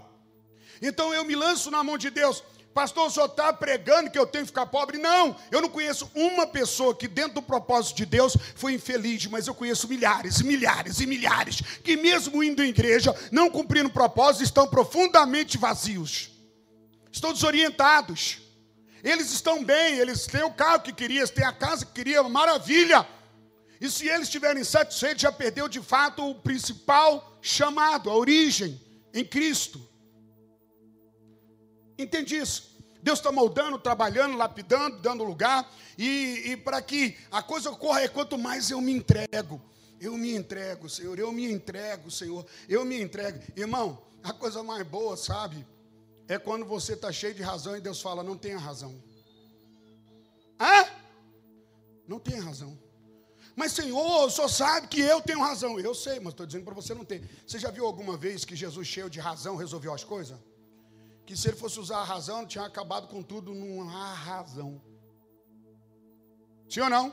[0.83, 2.43] Então eu me lanço na mão de Deus.
[2.75, 4.99] Pastor, senhor está pregando que eu tenho que ficar pobre?
[4.99, 9.47] Não, eu não conheço uma pessoa que, dentro do propósito de Deus, foi infeliz, mas
[9.47, 14.45] eu conheço milhares, milhares e milhares que, mesmo indo à igreja, não cumprindo o propósito,
[14.45, 16.36] estão profundamente vazios,
[17.17, 18.39] estão desorientados.
[19.03, 23.07] Eles estão bem, eles têm o carro que queriam, têm a casa que queriam, maravilha.
[23.81, 28.81] E se eles estiverem satisfeitos, já perdeu de fato o principal chamado, a origem
[29.13, 29.81] em Cristo.
[31.99, 32.77] Entende isso?
[33.03, 35.71] Deus está moldando, trabalhando, lapidando, dando lugar.
[35.97, 39.63] E, e para que a coisa ocorra é quanto mais eu me entrego.
[40.01, 41.19] Eu me entrego, Senhor.
[41.19, 42.45] Eu me entrego, Senhor.
[42.69, 43.41] Eu me entrego.
[43.57, 45.65] Irmão, a coisa mais boa, sabe?
[46.29, 49.03] É quando você está cheio de razão e Deus fala: não tenha razão.
[50.61, 50.87] Hã?
[52.07, 52.79] Não tenha razão.
[53.55, 55.81] Mas, Senhor, Senhor sabe que eu tenho razão.
[55.81, 57.29] Eu sei, mas estou dizendo para você não ter.
[57.47, 60.39] Você já viu alguma vez que Jesus, cheio de razão, resolveu as coisas?
[61.27, 64.81] que se ele fosse usar a razão, tinha acabado com tudo numa razão.
[66.69, 67.13] Sim ou não?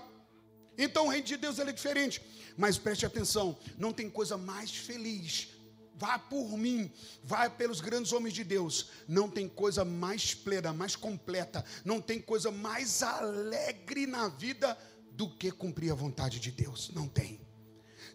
[0.78, 2.22] Então o reino de Deus é diferente.
[2.56, 5.50] Mas preste atenção, não tem coisa mais feliz.
[5.96, 6.92] Vá por mim,
[7.24, 8.90] vá pelos grandes homens de Deus.
[9.08, 14.78] Não tem coisa mais plena, mais completa, não tem coisa mais alegre na vida
[15.12, 16.92] do que cumprir a vontade de Deus.
[16.94, 17.40] Não tem.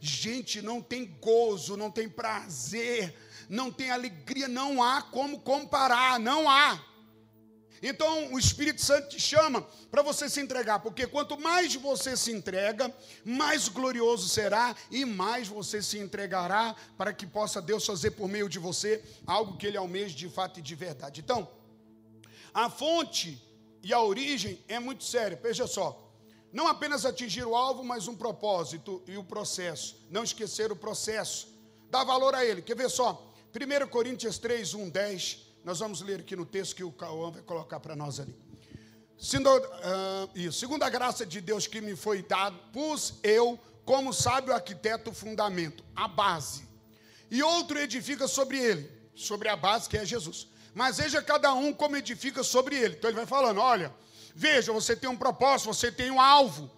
[0.01, 3.15] Gente, não tem gozo, não tem prazer
[3.49, 6.85] não tem alegria, não há como comparar, não há.
[7.83, 12.33] Então o Espírito Santo te chama para você se entregar, porque quanto mais você se
[12.33, 12.93] entrega,
[13.25, 18.49] mais glorioso será e mais você se entregará para que possa Deus fazer por meio
[18.49, 21.21] de você algo que Ele almeja de fato e de verdade.
[21.21, 21.49] Então,
[22.53, 23.43] a fonte
[23.83, 26.05] e a origem é muito séria, veja só.
[26.53, 29.97] Não apenas atingir o alvo, mas um propósito e o processo.
[30.11, 31.49] Não esquecer o processo.
[31.91, 32.63] Dá valor a ele.
[32.63, 33.33] Quer ver só?
[33.55, 35.48] 1 Coríntios 3, 1, 10.
[35.65, 38.35] Nós vamos ler aqui no texto que o Cauã vai colocar para nós ali.
[39.19, 44.13] Sendo, uh, isso, segundo a graça de Deus que me foi dado, pus eu, como
[44.13, 46.69] sábio arquiteto, o fundamento, a base.
[47.31, 50.47] E outro edifica sobre ele, sobre a base que é Jesus.
[50.75, 52.95] Mas veja cada um como edifica sobre ele.
[52.95, 53.93] Então ele vai falando: olha,
[54.35, 56.71] veja, você tem um propósito, você tem um alvo.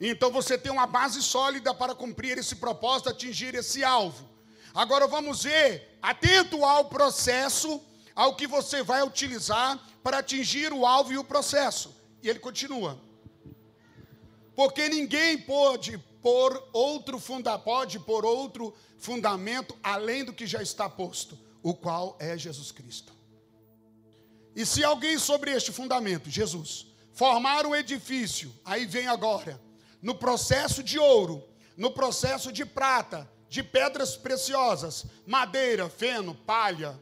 [0.00, 4.28] Então você tem uma base sólida para cumprir esse propósito, atingir esse alvo.
[4.74, 7.80] Agora vamos ver, atento ao processo,
[8.16, 11.94] ao que você vai utilizar para atingir o alvo e o processo.
[12.22, 12.98] E ele continua.
[14.56, 20.88] Porque ninguém pode pôr outro funda, pode pôr outro fundamento além do que já está
[20.88, 23.12] posto, o qual é Jesus Cristo.
[24.56, 29.60] E se alguém sobre este fundamento, Jesus, formar um edifício, aí vem agora,
[30.00, 31.44] no processo de ouro,
[31.76, 36.98] no processo de prata, de pedras preciosas, madeira, feno, palha.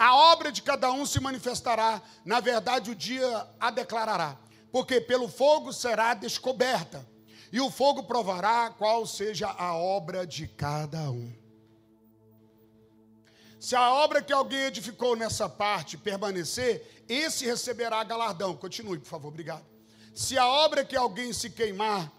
[0.00, 4.38] A obra de cada um se manifestará, na verdade, o dia a declarará,
[4.72, 7.06] porque pelo fogo será descoberta,
[7.52, 11.30] e o fogo provará qual seja a obra de cada um.
[13.58, 18.56] Se a obra que alguém edificou nessa parte permanecer, esse receberá galardão.
[18.56, 19.66] Continue, por favor, obrigado.
[20.14, 22.10] Se a obra que alguém se queimar,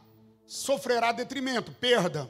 [0.45, 2.29] sofrerá detrimento, perda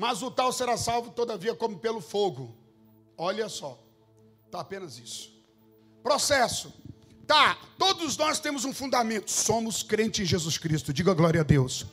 [0.00, 2.56] mas o tal será salvo, todavia, como pelo fogo.
[3.16, 3.76] Olha só,
[4.48, 5.30] está apenas isso.
[6.02, 6.72] Processo.
[7.26, 11.86] Tá, todos nós temos um fundamento, somos crentes em Jesus Cristo, diga glória a Deus.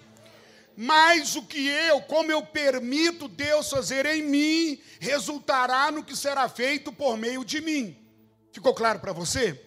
[0.78, 6.48] Mas o que eu, como eu permito Deus fazer em mim, resultará no que será
[6.48, 7.98] feito por meio de mim.
[8.52, 9.62] Ficou claro para você?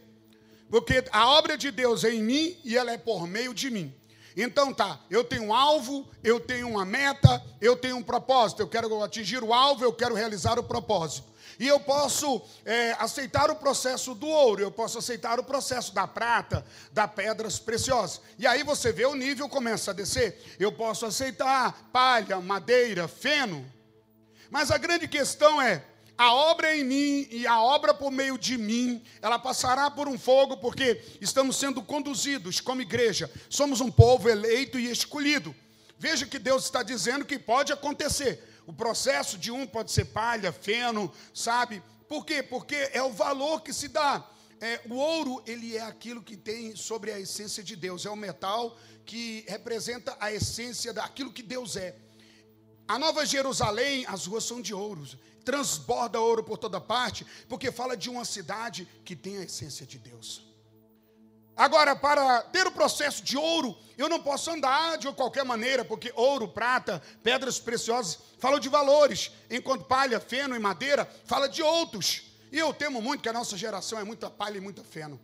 [0.71, 3.95] Porque a obra de Deus é em mim e ela é por meio de mim.
[4.37, 8.61] Então tá, eu tenho um alvo, eu tenho uma meta, eu tenho um propósito.
[8.61, 11.29] Eu quero atingir o alvo, eu quero realizar o propósito.
[11.59, 16.07] E eu posso é, aceitar o processo do ouro, eu posso aceitar o processo da
[16.07, 18.21] prata, das pedras preciosas.
[18.39, 20.41] E aí você vê o nível começa a descer.
[20.59, 23.67] Eu posso aceitar palha, madeira, feno.
[24.51, 25.85] Mas a grande questão é:
[26.19, 30.19] a obra em mim e a obra por meio de mim, ela passará por um
[30.19, 33.31] fogo, porque estamos sendo conduzidos como igreja.
[33.49, 35.55] Somos um povo eleito e escolhido.
[35.97, 38.45] Veja que Deus está dizendo que pode acontecer.
[38.67, 41.81] O processo de um pode ser palha, feno, sabe?
[42.09, 42.43] Por quê?
[42.43, 44.29] Porque é o valor que se dá.
[44.61, 48.05] É, o ouro, ele é aquilo que tem sobre a essência de Deus.
[48.05, 48.77] É o metal
[49.07, 51.95] que representa a essência daquilo que Deus é.
[52.89, 55.07] A Nova Jerusalém, as ruas são de ouro,
[55.45, 59.99] transborda ouro por toda parte, porque fala de uma cidade que tem a essência de
[59.99, 60.49] Deus.
[61.55, 66.13] Agora, para ter o processo de ouro, eu não posso andar de qualquer maneira, porque
[66.15, 72.23] ouro, prata, pedras preciosas falam de valores, enquanto palha, feno e madeira fala de outros.
[72.51, 75.21] E eu temo muito que a nossa geração é muita palha e muita feno.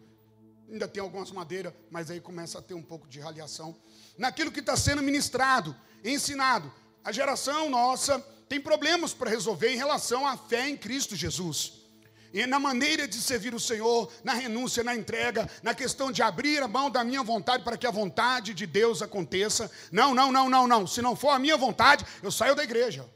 [0.71, 3.75] Ainda tem algumas madeiras, mas aí começa a ter um pouco de raliação
[4.19, 5.75] naquilo que está sendo ministrado,
[6.05, 6.71] ensinado.
[7.05, 11.85] A geração nossa tem problemas para resolver em relação à fé em Cristo Jesus.
[12.33, 16.61] E na maneira de servir o Senhor, na renúncia, na entrega, na questão de abrir
[16.63, 19.71] a mão da minha vontade para que a vontade de Deus aconteça.
[19.93, 20.87] Não, não, não, não, não.
[20.87, 23.09] Se não for a minha vontade, eu saio da igreja.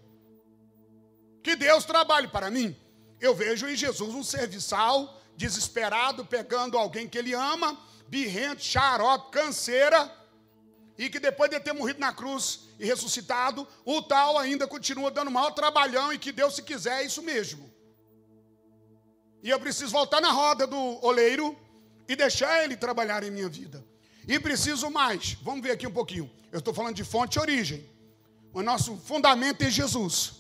[1.42, 2.76] Que Deus trabalhe para mim.
[3.20, 10.12] Eu vejo em Jesus um serviçal desesperado, pegando alguém que ele ama, birrento, xarope, canseira,
[10.98, 15.30] e que depois de ter morrido na cruz e ressuscitado, o tal ainda continua dando
[15.30, 17.72] maior trabalhão e que Deus, se quiser, é isso mesmo.
[19.40, 21.56] E eu preciso voltar na roda do oleiro
[22.08, 23.84] e deixar ele trabalhar em minha vida.
[24.26, 25.34] E preciso mais.
[25.42, 26.28] Vamos ver aqui um pouquinho.
[26.50, 27.88] Eu estou falando de fonte e origem.
[28.52, 30.32] O nosso fundamento é Jesus.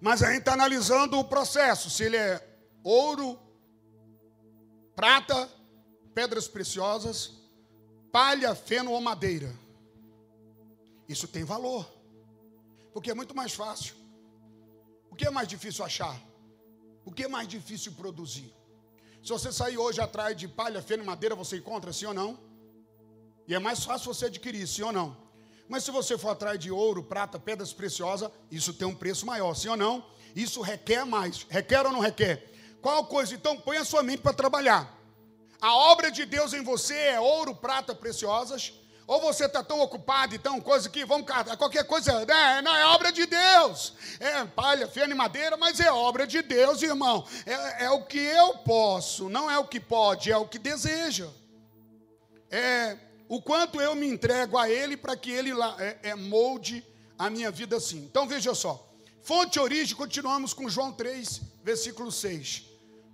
[0.00, 2.44] Mas a gente está analisando o processo, se ele é
[2.82, 3.38] ouro,
[4.94, 5.48] prata,
[6.14, 7.32] pedras preciosas,
[8.16, 9.54] palha, feno ou madeira.
[11.06, 11.86] Isso tem valor.
[12.94, 13.94] Porque é muito mais fácil.
[15.10, 16.18] O que é mais difícil achar?
[17.04, 18.54] O que é mais difícil produzir?
[19.22, 22.38] Se você sair hoje atrás de palha, feno e madeira, você encontra, sim ou não?
[23.46, 25.14] E é mais fácil você adquirir, sim ou não?
[25.68, 29.52] Mas se você for atrás de ouro, prata, pedras preciosas, isso tem um preço maior,
[29.52, 30.02] sim ou não?
[30.34, 31.46] Isso requer mais.
[31.50, 32.50] Requer ou não requer?
[32.80, 33.34] Qual coisa?
[33.34, 34.90] Então, põe a sua mente para trabalhar.
[35.60, 38.72] A obra de Deus em você é ouro, prata preciosas,
[39.06, 42.60] ou você está tão ocupado e tão coisa que vamos qualquer coisa, né?
[42.60, 43.92] não é obra de Deus.
[44.18, 47.24] É palha, feno e madeira, mas é obra de Deus, irmão.
[47.46, 51.28] É, é o que eu posso, não é o que pode, é o que deseja.
[52.50, 52.96] É
[53.28, 56.84] o quanto eu me entrego a Ele para que Ele é, é, molde
[57.16, 57.98] a minha vida assim.
[57.98, 58.88] Então veja só.
[59.22, 62.64] Fonte origem, continuamos com João 3, versículo 6.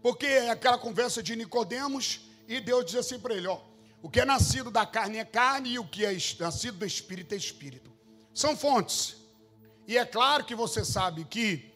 [0.02, 3.60] Porque é aquela conversa de Nicodemos e Deus diz assim para ele: ó,
[4.02, 7.34] o que é nascido da carne é carne e o que é nascido do espírito
[7.34, 7.90] é espírito.
[8.34, 9.16] São fontes.
[9.86, 11.72] E é claro que você sabe que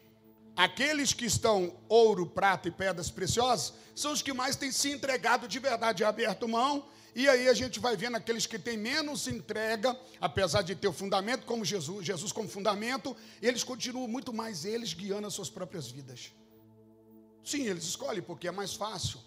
[0.55, 5.47] aqueles que estão ouro, prata e pedras preciosas são os que mais têm se entregado
[5.47, 6.85] de verdade, aberto mão.
[7.15, 10.93] E aí a gente vai vendo aqueles que têm menos entrega, apesar de ter o
[10.93, 15.89] fundamento como Jesus, Jesus como fundamento, eles continuam muito mais eles guiando as suas próprias
[15.89, 16.31] vidas.
[17.43, 19.19] Sim, eles escolhem porque é mais fácil.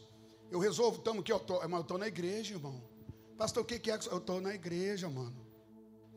[0.51, 2.83] Eu resolvo, estamos aqui, eu estou na igreja, irmão.
[3.39, 3.95] Pastor, o que, que é?
[4.11, 5.47] Eu estou na igreja, mano.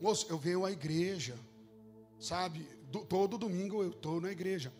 [0.02, 1.38] Moço, eu venho à igreja.
[2.19, 2.67] Sabe?
[2.91, 4.74] Do, todo domingo eu estou na igreja.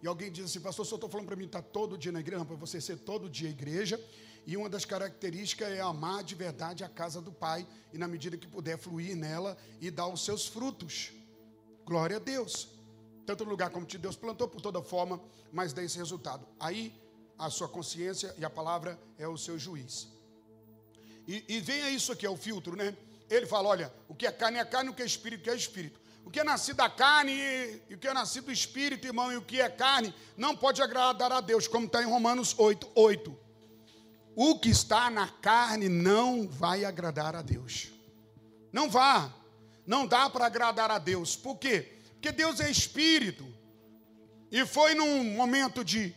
[0.00, 2.44] E alguém diz assim, pastor, eu estou falando para mim, está todo dia na igreja,
[2.44, 4.00] para você ser todo dia igreja.
[4.46, 7.66] E uma das características é amar de verdade a casa do Pai.
[7.92, 11.12] E na medida que puder fluir nela e dar os seus frutos.
[11.84, 12.68] Glória a Deus.
[13.26, 15.20] Tanto no lugar como te Deus plantou, por toda forma,
[15.52, 16.46] mas dá esse resultado.
[16.58, 16.94] Aí
[17.40, 20.06] a sua consciência e a palavra é o seu juiz.
[21.26, 22.94] E, e venha isso aqui, é o filtro, né?
[23.28, 25.56] Ele fala: olha, o que é carne é carne, o que é espírito, que é
[25.56, 25.98] espírito.
[26.22, 29.32] O que é nascido da carne e, e o que é nascido do espírito, irmão,
[29.32, 32.90] e o que é carne, não pode agradar a Deus, como está em Romanos 8,
[32.94, 33.38] 8.
[34.36, 37.88] O que está na carne não vai agradar a Deus.
[38.72, 39.34] Não vá.
[39.86, 41.36] Não dá para agradar a Deus.
[41.36, 41.96] Por quê?
[42.12, 43.46] Porque Deus é espírito.
[44.50, 46.14] E foi num momento de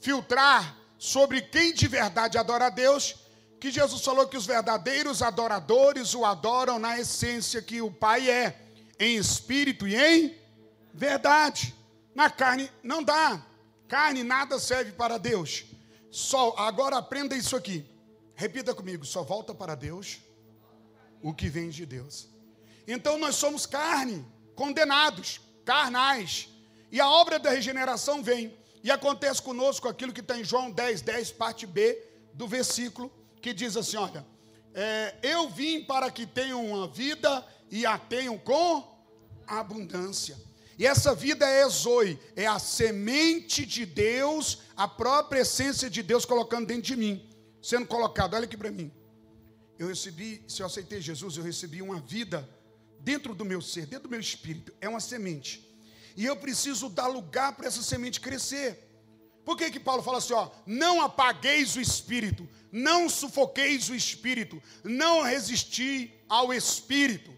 [0.00, 3.16] filtrar sobre quem de verdade adora a Deus,
[3.60, 8.60] que Jesus falou que os verdadeiros adoradores o adoram na essência que o Pai é,
[8.98, 10.36] em espírito e em
[10.92, 11.74] verdade.
[12.14, 13.44] Na carne não dá.
[13.86, 15.64] Carne nada serve para Deus.
[16.10, 17.86] Só agora aprenda isso aqui.
[18.34, 20.18] Repita comigo, só volta para Deus
[21.22, 22.28] o que vem de Deus.
[22.86, 24.24] Então nós somos carne,
[24.54, 26.48] condenados, carnais.
[26.90, 31.02] E a obra da regeneração vem e acontece conosco aquilo que está em João 10,
[31.02, 32.02] 10, parte B
[32.32, 33.10] do versículo,
[33.40, 34.24] que diz assim: olha,
[34.74, 38.98] é, eu vim para que tenham uma vida e a tenham com
[39.46, 40.36] abundância.
[40.78, 46.24] E essa vida é Zoe, é a semente de Deus, a própria essência de Deus
[46.24, 47.28] colocando dentro de mim,
[47.60, 48.34] sendo colocado.
[48.34, 48.92] Olha aqui para mim.
[49.76, 52.48] Eu recebi, se eu aceitei Jesus, eu recebi uma vida
[53.00, 54.72] dentro do meu ser, dentro do meu espírito.
[54.80, 55.67] É uma semente.
[56.18, 58.68] E eu preciso dar lugar para essa semente crescer.
[59.44, 64.60] Por que, que Paulo fala assim, ó, não apagueis o espírito, não sufoqueis o espírito,
[64.82, 67.32] não resisti ao espírito.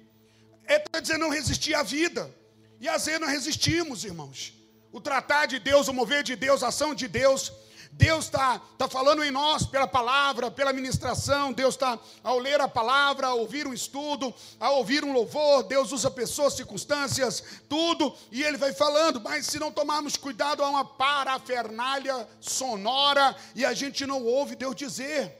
[0.64, 2.35] É para dizer não resistir à vida.
[2.81, 4.55] E às vezes nós resistimos, irmãos.
[4.91, 7.53] O tratar de Deus, o mover de Deus, a ação de Deus,
[7.93, 11.53] Deus está tá falando em nós pela palavra, pela ministração.
[11.53, 15.93] Deus está, ao ler a palavra, ao ouvir um estudo, ao ouvir um louvor, Deus
[15.93, 19.20] usa pessoas, circunstâncias, tudo, e Ele vai falando.
[19.20, 24.74] Mas se não tomarmos cuidado, há uma parafernália sonora e a gente não ouve Deus
[24.76, 25.36] dizer.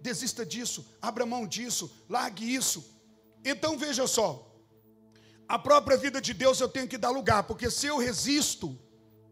[0.00, 2.84] Desista disso, abra mão disso, largue isso.
[3.44, 4.48] Então veja só,
[5.48, 8.78] a própria vida de Deus eu tenho que dar lugar, porque se eu resisto,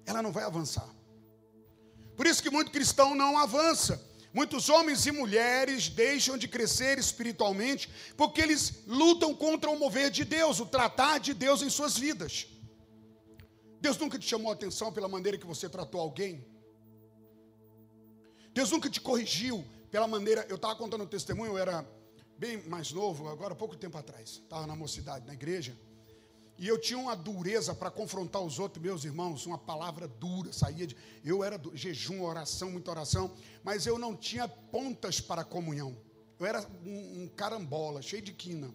[0.04, 0.95] ela não vai avançar.
[2.16, 4.02] Por isso que muito cristão não avança.
[4.32, 10.24] Muitos homens e mulheres deixam de crescer espiritualmente porque eles lutam contra o mover de
[10.24, 12.46] Deus, o tratar de Deus em suas vidas.
[13.80, 16.44] Deus nunca te chamou a atenção pela maneira que você tratou alguém.
[18.52, 20.44] Deus nunca te corrigiu pela maneira.
[20.48, 21.86] Eu estava contando um testemunho, eu era
[22.38, 25.76] bem mais novo, agora pouco tempo atrás, estava na mocidade, na igreja.
[26.59, 30.86] E eu tinha uma dureza para confrontar os outros, meus irmãos, uma palavra dura, saía
[30.86, 30.96] de.
[31.24, 33.30] Eu era do, jejum, oração, muita oração,
[33.62, 35.96] mas eu não tinha pontas para comunhão.
[36.38, 38.74] Eu era um, um carambola, cheio de quina.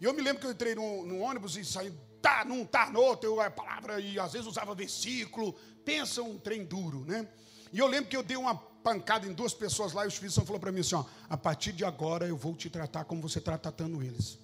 [0.00, 3.00] E eu me lembro que eu entrei no, ônibus e saí, tá num, tá no
[3.00, 5.54] outro, eu a palavra, e às vezes usava versículo.
[5.84, 7.28] Pensa um trem duro, né?
[7.72, 10.34] E eu lembro que eu dei uma pancada em duas pessoas lá e o Espírito
[10.34, 13.22] Santo falou para mim assim: ó, a partir de agora eu vou te tratar como
[13.22, 14.38] você está tratando eles.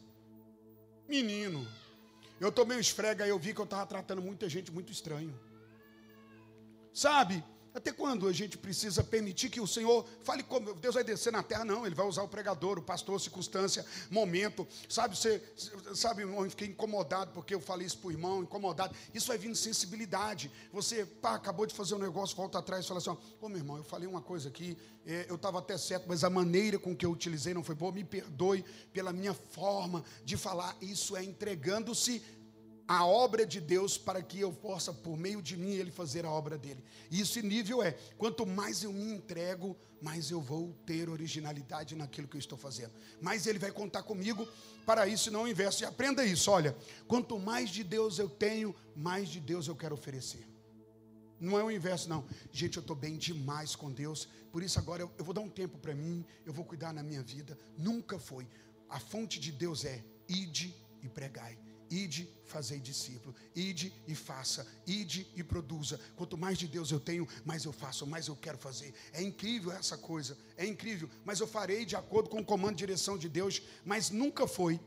[1.08, 1.66] Menino,
[2.44, 5.38] eu tomei um esfrega e eu vi que eu estava tratando muita gente muito estranho.
[6.92, 7.44] Sabe?
[7.74, 11.42] Até quando a gente precisa permitir que o Senhor fale como Deus vai descer na
[11.42, 11.64] terra?
[11.64, 14.68] Não, Ele vai usar o pregador, o pastor, circunstância, momento.
[14.88, 15.42] Sabe, você,
[15.94, 18.94] sabe, eu fiquei incomodado porque eu falei isso para o irmão, incomodado.
[19.14, 20.50] Isso vai vindo sensibilidade.
[20.72, 23.78] Você, pá, acabou de fazer um negócio, volta atrás e fala assim: Ô meu irmão,
[23.78, 27.06] eu falei uma coisa aqui, é, eu estava até certo, mas a maneira com que
[27.06, 27.90] eu utilizei não foi boa.
[27.90, 30.76] Me perdoe pela minha forma de falar.
[30.80, 32.22] Isso é entregando-se
[32.86, 36.30] a obra de Deus para que eu possa, por meio de mim, ele fazer a
[36.30, 36.82] obra dele.
[37.10, 42.26] E esse nível é: quanto mais eu me entrego, mais eu vou ter originalidade naquilo
[42.26, 42.92] que eu estou fazendo.
[43.20, 44.46] Mais ele vai contar comigo
[44.84, 45.82] para isso e não o inverso.
[45.82, 46.76] E aprenda isso: olha,
[47.06, 50.46] quanto mais de Deus eu tenho, mais de Deus eu quero oferecer.
[51.38, 52.24] Não é o inverso, não.
[52.52, 55.48] Gente, eu estou bem demais com Deus, por isso agora eu, eu vou dar um
[55.48, 57.58] tempo para mim, eu vou cuidar na minha vida.
[57.76, 58.46] Nunca foi.
[58.88, 61.58] A fonte de Deus é ide e pregai.
[61.92, 63.34] Ide, fazei discípulo.
[63.54, 64.66] Ide e faça.
[64.86, 66.00] Ide e produza.
[66.16, 68.94] Quanto mais de Deus eu tenho, mais eu faço, mais eu quero fazer.
[69.12, 70.38] É incrível essa coisa.
[70.56, 71.10] É incrível.
[71.22, 73.60] Mas eu farei de acordo com o comando e direção de Deus.
[73.84, 74.80] Mas nunca foi.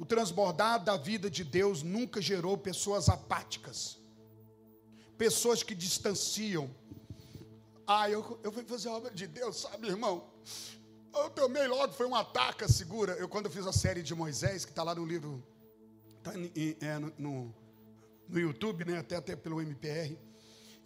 [0.00, 3.96] O transbordar da vida de Deus nunca gerou pessoas apáticas.
[5.16, 6.68] Pessoas que distanciam.
[7.86, 10.28] Ah, eu, eu vou fazer a obra de Deus, sabe, irmão?
[11.14, 13.12] Eu também logo foi um ataque segura.
[13.12, 15.40] Eu, quando eu fiz a série de Moisés, que está lá no livro
[16.36, 17.54] Está é, no,
[18.28, 18.98] no YouTube, né?
[18.98, 20.16] até, até pelo MPR.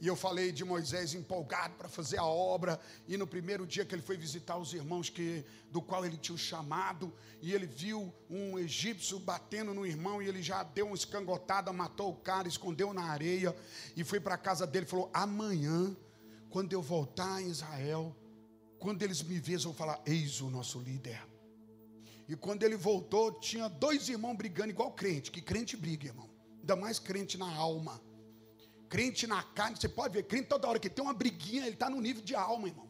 [0.03, 2.81] E eu falei de Moisés empolgado para fazer a obra.
[3.07, 6.37] E no primeiro dia que ele foi visitar os irmãos que, do qual ele tinha
[6.37, 11.73] chamado, e ele viu um egípcio batendo no irmão, e ele já deu uma escangotada,
[11.73, 13.55] matou o cara, escondeu na areia,
[13.97, 15.97] e foi para a casa dele falou: Amanhã,
[16.51, 18.13] quando eu voltar em Israel,
[18.81, 21.32] quando eles me vejam, vão falar: Eis o nosso líder.
[22.29, 26.31] E quando ele voltou, tinha dois irmãos brigando igual crente, que crente briga, irmão.
[26.61, 28.01] Ainda mais crente na alma.
[28.89, 31.89] Crente na carne, você pode ver, crente toda hora que tem uma briguinha, ele está
[31.89, 32.89] no nível de alma, irmão.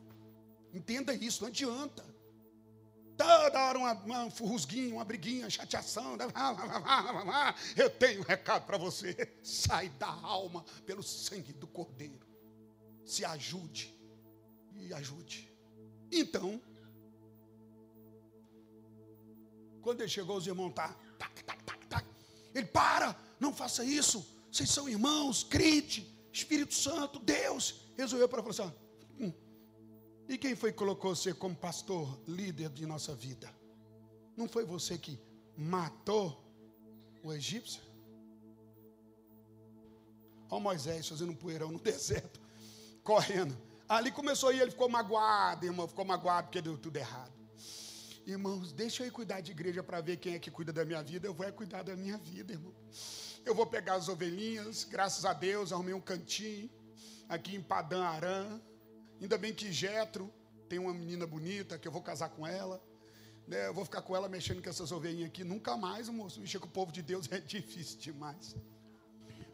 [0.73, 2.05] Entenda isso, não adianta.
[3.17, 6.17] Toda hora uma, uma furrusguinha, uma briguinha, chateação.
[7.77, 9.15] Eu tenho um recado para você.
[9.45, 12.27] Sai da alma pelo sangue do Cordeiro.
[13.05, 13.95] Se ajude
[14.77, 15.53] e ajude.
[16.11, 16.61] Então,
[19.83, 22.07] Quando ele chegou, os irmãos tá, tac, tac, tac, tac.
[22.55, 24.25] Ele para, não faça isso.
[24.51, 27.87] Vocês são irmãos, crente, Espírito Santo, Deus.
[27.97, 28.77] Resolveu para falar assim:
[29.19, 29.33] hum,
[30.29, 33.53] e quem foi que colocou você como pastor, líder de nossa vida?
[34.37, 35.19] Não foi você que
[35.57, 36.43] matou
[37.23, 37.83] o egípcio?
[40.49, 42.41] Olha Moisés fazendo um poeirão no deserto,
[43.03, 43.57] correndo.
[43.89, 47.42] Ali começou e ele ficou magoado, irmão, ficou magoado porque deu tudo errado.
[48.25, 51.03] Irmãos, deixa eu ir cuidar de igreja para ver quem é que cuida da minha
[51.03, 51.27] vida.
[51.27, 52.73] Eu vou é cuidar da minha vida, irmão.
[53.45, 56.71] Eu vou pegar as ovelhinhas, graças a Deus, arrumei um cantinho
[57.29, 58.61] aqui em Padã Arã.
[59.21, 60.33] Ainda bem que Jetro
[60.69, 62.81] tem uma menina bonita que eu vou casar com ela.
[63.47, 63.67] Né?
[63.67, 65.43] Eu vou ficar com ela mexendo com essas ovelhinhas aqui.
[65.43, 66.41] Nunca mais, moço.
[66.41, 68.55] Mexer com o povo de Deus é difícil demais.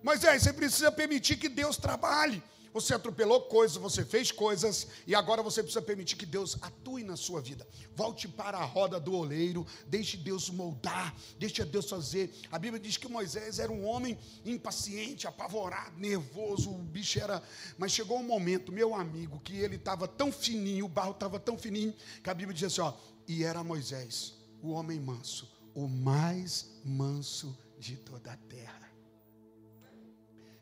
[0.03, 2.43] Mas é, você precisa permitir que Deus trabalhe.
[2.81, 7.17] Você atropelou coisas, você fez coisas, e agora você precisa permitir que Deus atue na
[7.17, 7.67] sua vida.
[7.97, 12.33] Volte para a roda do oleiro, deixe Deus moldar, deixe Deus fazer.
[12.53, 17.43] A Bíblia diz que Moisés era um homem impaciente, apavorado, nervoso, o bicho era.
[17.77, 21.59] Mas chegou um momento, meu amigo, que ele estava tão fininho, o barro estava tão
[21.59, 22.93] fininho, que a Bíblia diz assim: ó,
[23.27, 28.88] e era Moisés, o homem manso, o mais manso de toda a terra.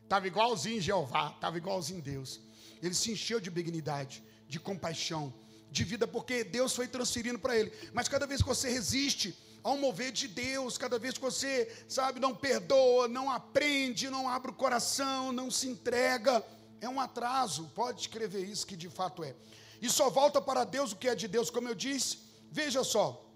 [0.07, 2.39] Estava igualzinho Jeová, estava igualzinho Deus.
[2.81, 5.33] Ele se encheu de benignidade, de compaixão,
[5.69, 7.73] de vida, porque Deus foi transferindo para ele.
[7.93, 12.21] Mas cada vez que você resiste ao mover de Deus, cada vez que você, sabe,
[12.21, 16.41] não perdoa, não aprende, não abre o coração, não se entrega,
[16.79, 17.69] é um atraso.
[17.75, 19.35] Pode escrever isso que de fato é.
[19.81, 22.19] E só volta para Deus o que é de Deus, como eu disse.
[22.49, 23.29] Veja só,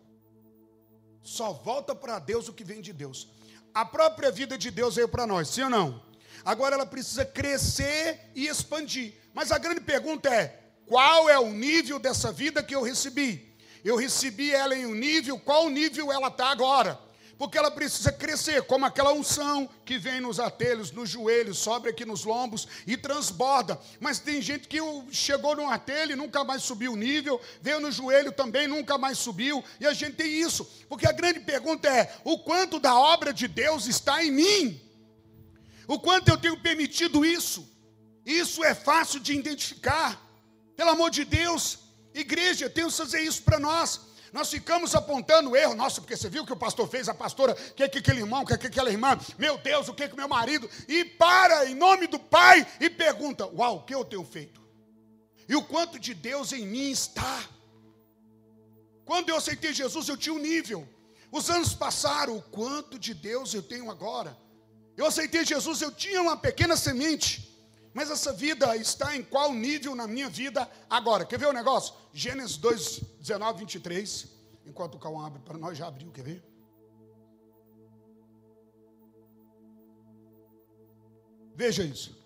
[1.21, 3.27] só volta para Deus o que vem de Deus.
[3.73, 6.10] A própria vida de Deus veio para nós, sim ou não?
[6.43, 9.13] Agora ela precisa crescer e expandir.
[9.33, 13.51] Mas a grande pergunta é: qual é o nível dessa vida que eu recebi?
[13.83, 16.99] Eu recebi ela em um nível, qual nível ela está agora?
[17.37, 22.05] Porque ela precisa crescer, como aquela unção que vem nos atelhos, nos joelhos, sobe aqui
[22.05, 23.79] nos lombos e transborda.
[23.99, 24.77] Mas tem gente que
[25.11, 29.17] chegou no atelho e nunca mais subiu o nível, veio no joelho também, nunca mais
[29.17, 30.69] subiu, e a gente tem isso.
[30.87, 34.90] Porque a grande pergunta é: o quanto da obra de Deus está em mim?
[35.93, 37.69] O quanto eu tenho permitido isso?
[38.25, 40.25] Isso é fácil de identificar.
[40.73, 41.79] Pelo amor de Deus,
[42.13, 43.99] igreja, temos que fazer isso para nós.
[44.31, 47.51] Nós ficamos apontando erro, nossa, porque você viu o que o pastor fez, a pastora,
[47.71, 50.15] o que, que aquele irmão, o que, que aquela irmã, meu Deus, o que, que
[50.15, 54.23] meu marido, e para em nome do Pai e pergunta: Uau, o que eu tenho
[54.23, 54.61] feito?
[55.45, 57.43] E o quanto de Deus em mim está?
[59.03, 60.87] Quando eu aceitei Jesus, eu tinha um nível.
[61.29, 64.39] Os anos passaram, o quanto de Deus eu tenho agora?
[64.97, 67.49] Eu aceitei Jesus, eu tinha uma pequena semente,
[67.93, 71.25] mas essa vida está em qual nível na minha vida agora?
[71.25, 71.93] Quer ver o negócio?
[72.13, 74.27] Gênesis 2, 19, 23.
[74.65, 76.43] Enquanto o Cauã abre para nós, já abriu, quer ver?
[81.55, 82.17] Veja isso.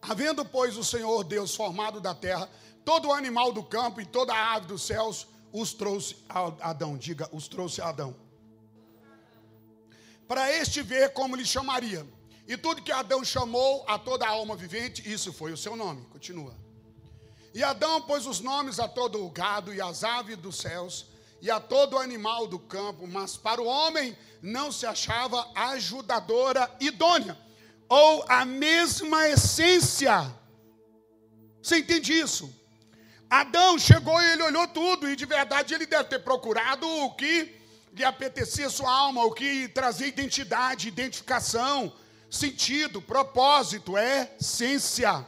[0.00, 2.50] Havendo, pois, o Senhor Deus formado da terra,
[2.84, 6.96] todo o animal do campo e toda a ave dos céus, os trouxe a Adão.
[6.96, 8.16] Diga, os trouxe a Adão
[10.32, 12.06] para este ver como lhe chamaria.
[12.48, 16.06] E tudo que Adão chamou a toda a alma vivente, isso foi o seu nome.
[16.06, 16.56] Continua.
[17.52, 21.04] E Adão pôs os nomes a todo o gado e as aves dos céus
[21.42, 27.38] e a todo animal do campo, mas para o homem não se achava ajudadora idônea,
[27.86, 30.34] ou a mesma essência.
[31.62, 32.50] Você entende isso?
[33.28, 37.60] Adão chegou e ele olhou tudo, e de verdade ele deve ter procurado o que
[37.94, 41.92] lhe apetecia sua alma, o que trazia identidade, identificação,
[42.30, 45.26] sentido, propósito, é essência.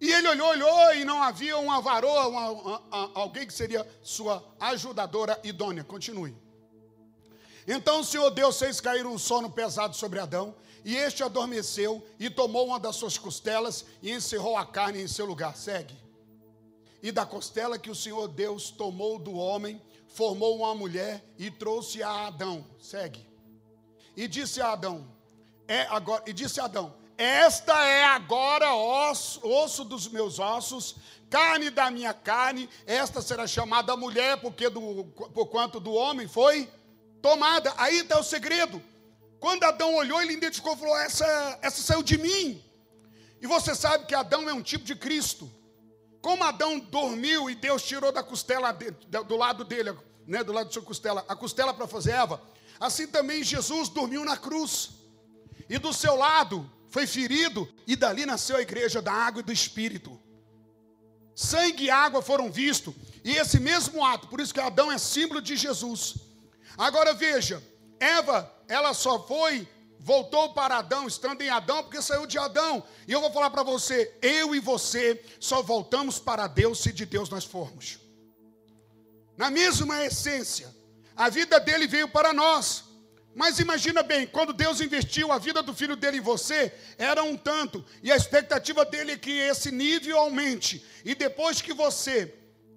[0.00, 4.44] E ele olhou, olhou e não havia uma varoa, uma, uma, alguém que seria sua
[4.60, 5.84] ajudadora idônea.
[5.84, 6.34] Continue.
[7.66, 12.28] Então o Senhor Deus fez cair um sono pesado sobre Adão, e este adormeceu e
[12.28, 15.56] tomou uma das suas costelas e encerrou a carne em seu lugar.
[15.56, 15.94] Segue.
[17.02, 19.80] E da costela que o Senhor Deus tomou do homem,
[20.14, 22.64] formou uma mulher e trouxe a Adão.
[22.80, 23.26] Segue.
[24.16, 25.06] E disse a Adão:
[25.66, 30.96] é agora, e disse Adão: Esta é agora osso, osso dos meus ossos,
[31.28, 32.68] carne da minha carne.
[32.86, 36.70] Esta será chamada mulher, porque do, por quanto do homem foi
[37.20, 37.72] tomada.
[37.76, 38.82] Aí está o segredo.
[39.40, 42.62] Quando Adão olhou, ele identificou falou: essa, essa saiu de mim.
[43.40, 45.50] E você sabe que Adão é um tipo de Cristo.
[46.24, 48.96] Como Adão dormiu e Deus tirou da costela dele,
[49.28, 49.94] do lado dele,
[50.26, 52.40] né, do lado de sua costela, a costela para fazer Eva,
[52.80, 54.92] assim também Jesus dormiu na cruz.
[55.68, 59.52] E do seu lado foi ferido e dali nasceu a igreja da água e do
[59.52, 60.18] espírito.
[61.34, 65.42] Sangue e água foram vistos, e esse mesmo ato, por isso que Adão é símbolo
[65.42, 66.14] de Jesus.
[66.78, 67.62] Agora veja,
[68.00, 69.68] Eva, ela só foi
[70.04, 72.84] voltou para Adão, estando em Adão, porque saiu de Adão.
[73.08, 77.06] E eu vou falar para você: eu e você só voltamos para Deus se de
[77.06, 77.98] Deus nós formos.
[79.34, 80.68] Na mesma essência,
[81.16, 82.84] a vida dele veio para nós.
[83.34, 87.36] Mas imagina bem, quando Deus investiu a vida do filho dele em você, era um
[87.36, 90.84] tanto, e a expectativa dele é que esse nível aumente.
[91.04, 92.32] E depois que você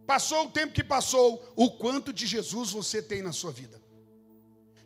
[0.07, 3.86] passou o tempo que passou, o quanto de Jesus você tem na sua vida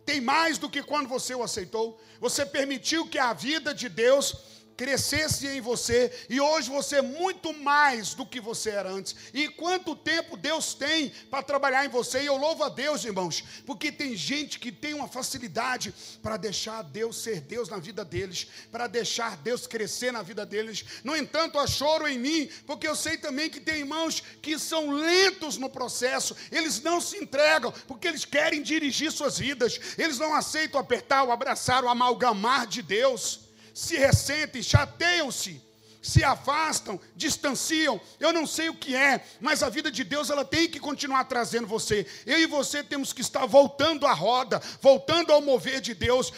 [0.06, 2.00] tem mais do que quando você o aceitou.
[2.20, 4.36] Você permitiu que a vida de Deus
[4.78, 9.16] crescesse em você e hoje você é muito mais do que você era antes.
[9.34, 12.24] E quanto tempo Deus tem para trabalhar em você?
[12.24, 16.82] E eu louvo a Deus, irmãos, porque tem gente que tem uma facilidade para deixar
[16.84, 20.84] Deus ser Deus na vida deles, para deixar Deus crescer na vida deles.
[21.04, 24.92] No entanto, há choro em mim, porque eu sei também que tem irmãos que são
[24.92, 30.34] lentos no processo, eles não se entregam, porque eles querem dirigir suas vidas, eles não
[30.34, 33.41] aceitam apertar, o abraçar, o amalgamar de Deus
[33.74, 35.62] se ressentem, chateiam-se,
[36.02, 38.02] se afastam, distanciam.
[38.20, 41.26] Eu não sei o que é, mas a vida de Deus ela tem que continuar
[41.26, 42.08] trazendo você.
[42.26, 46.34] Eu e você temos que estar voltando à roda, voltando ao mover de Deus,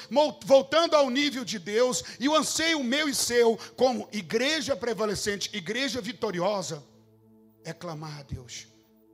[0.46, 2.04] voltando ao nível de Deus.
[2.20, 6.84] E o anseio meu e seu, como igreja prevalecente, igreja vitoriosa,
[7.64, 8.68] é clamar a Deus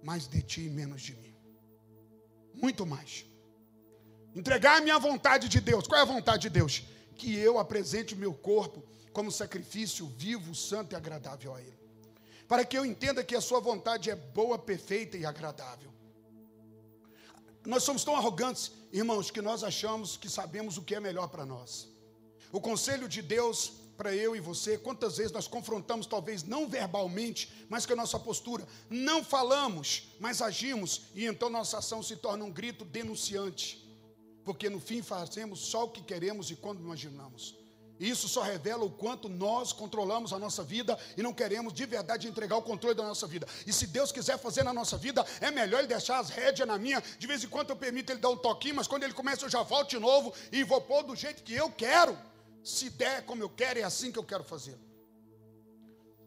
[0.03, 1.35] mais de ti e menos de mim.
[2.53, 3.25] Muito mais.
[4.35, 5.87] Entregar a minha vontade de Deus.
[5.87, 6.83] Qual é a vontade de Deus?
[7.19, 11.77] Que eu apresente o meu corpo como sacrifício vivo, santo e agradável a Ele.
[12.47, 15.91] Para que eu entenda que a Sua vontade é boa, perfeita e agradável.
[17.65, 21.45] Nós somos tão arrogantes, irmãos, que nós achamos que sabemos o que é melhor para
[21.45, 21.89] nós.
[22.51, 27.51] O conselho de Deus para eu e você, quantas vezes nós confrontamos, talvez não verbalmente,
[27.67, 32.45] mas com a nossa postura, não falamos, mas agimos, e então nossa ação se torna
[32.45, 33.88] um grito denunciante
[34.49, 37.55] porque no fim fazemos só o que queremos e quando imaginamos.
[37.99, 42.27] Isso só revela o quanto nós controlamos a nossa vida e não queremos de verdade
[42.27, 43.47] entregar o controle da nossa vida.
[43.67, 46.79] E se Deus quiser fazer na nossa vida, é melhor Ele deixar as rédeas na
[46.79, 46.99] minha.
[47.19, 49.49] De vez em quando eu permito Ele dar um toquinho, mas quando Ele começa eu
[49.49, 52.17] já volto de novo e vou pôr do jeito que eu quero.
[52.63, 54.79] Se der como eu quero, é assim que eu quero fazer.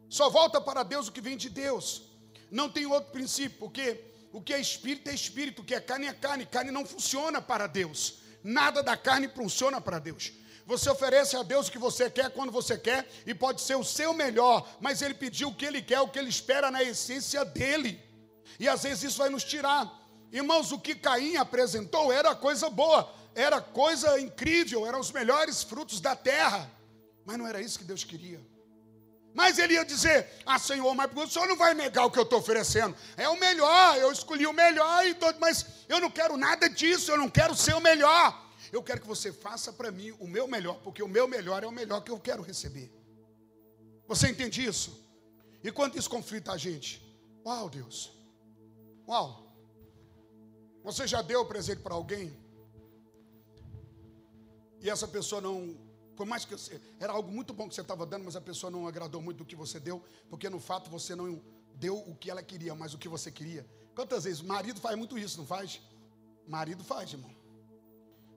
[0.09, 2.03] Só volta para Deus o que vem de Deus.
[2.53, 6.07] Não tem outro princípio, porque o que é espírito é espírito, o que é carne
[6.07, 6.47] é carne.
[6.47, 8.21] Carne não funciona para Deus.
[8.43, 10.33] Nada da carne funciona para Deus.
[10.65, 13.85] Você oferece a Deus o que você quer quando você quer e pode ser o
[13.85, 17.45] seu melhor, mas ele pediu o que ele quer, o que ele espera na essência
[17.45, 18.01] dele.
[18.59, 20.01] E às vezes isso vai nos tirar.
[20.33, 26.01] Irmãos, o que Caim apresentou era coisa boa, era coisa incrível, eram os melhores frutos
[26.01, 26.71] da terra.
[27.25, 28.41] Mas não era isso que Deus queria.
[29.35, 32.23] Mas ele ia dizer: Ah, Senhor, mas o senhor não vai negar o que eu
[32.25, 32.95] estou oferecendo.
[33.17, 37.17] É o melhor, eu escolhi o melhor, e mas eu não quero nada disso, eu
[37.17, 38.51] não quero ser o melhor.
[38.71, 41.67] Eu quero que você faça para mim o meu melhor, porque o meu melhor é
[41.67, 42.93] o melhor que eu quero receber.
[44.07, 45.03] Você entende isso?
[45.63, 47.03] E quando isso conflita a gente?
[47.45, 48.13] Uau, Deus.
[49.09, 49.55] Uau.
[50.85, 52.37] Você já deu o presente para alguém?
[54.81, 55.77] E essa pessoa não
[56.17, 58.71] por mais que você, era algo muito bom que você estava dando, mas a pessoa
[58.71, 61.43] não agradou muito do que você deu, porque no fato você não
[61.75, 63.67] deu o que ela queria, mas o que você queria.
[63.95, 64.41] Quantas vezes?
[64.41, 65.81] Marido faz muito isso, não faz?
[66.47, 67.35] Marido faz, irmão.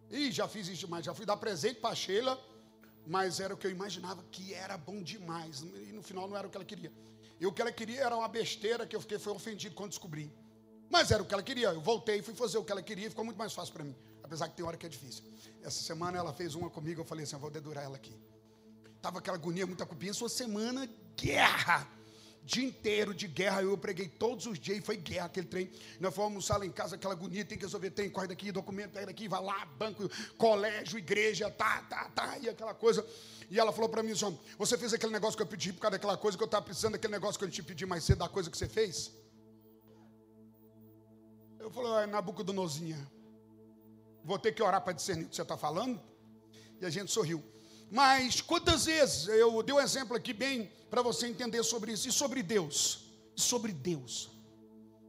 [0.10, 2.40] E já fiz isso demais, já fui dar presente para Sheila,
[3.06, 5.62] mas era o que eu imaginava que era bom demais.
[5.62, 6.92] E no final não era o que ela queria.
[7.40, 10.32] E o que ela queria era uma besteira que eu fiquei foi ofendido quando descobri.
[10.90, 11.70] Mas era o que ela queria.
[11.70, 13.96] Eu voltei, fui fazer o que ela queria ficou muito mais fácil para mim.
[14.26, 15.24] Apesar que tem hora que é difícil.
[15.62, 18.20] Essa semana ela fez uma comigo, eu falei assim, eu vou dedurar ela aqui.
[19.00, 21.88] Tava aquela agonia, muita cupinha, sua semana, guerra.
[22.44, 25.70] Dia inteiro de guerra, eu preguei todos os dias, e foi guerra aquele trem.
[26.00, 28.94] Nós fomos almoçar lá em casa, aquela agonia, tem que resolver trem, corre daqui, documento,
[28.94, 30.10] pega daqui, vai lá, banco,
[30.40, 33.06] colégio, igreja, tá, tá, tá, e aquela coisa.
[33.52, 36.00] E ela falou para mim assim, você fez aquele negócio que eu pedi por causa
[36.00, 38.28] daquela coisa que eu estava precisando, daquele negócio que eu te pedi mais cedo, da
[38.30, 39.12] coisa que você fez?
[41.60, 43.14] Eu falei, ah, Nabucodonosinha,
[44.26, 46.02] vou ter que orar para discernir o que você está falando.
[46.82, 47.44] E a gente sorriu.
[47.90, 52.12] Mas quantas vezes, eu dei um exemplo aqui bem para você entender sobre isso, e
[52.12, 53.06] sobre Deus.
[53.38, 54.32] E sobre Deus.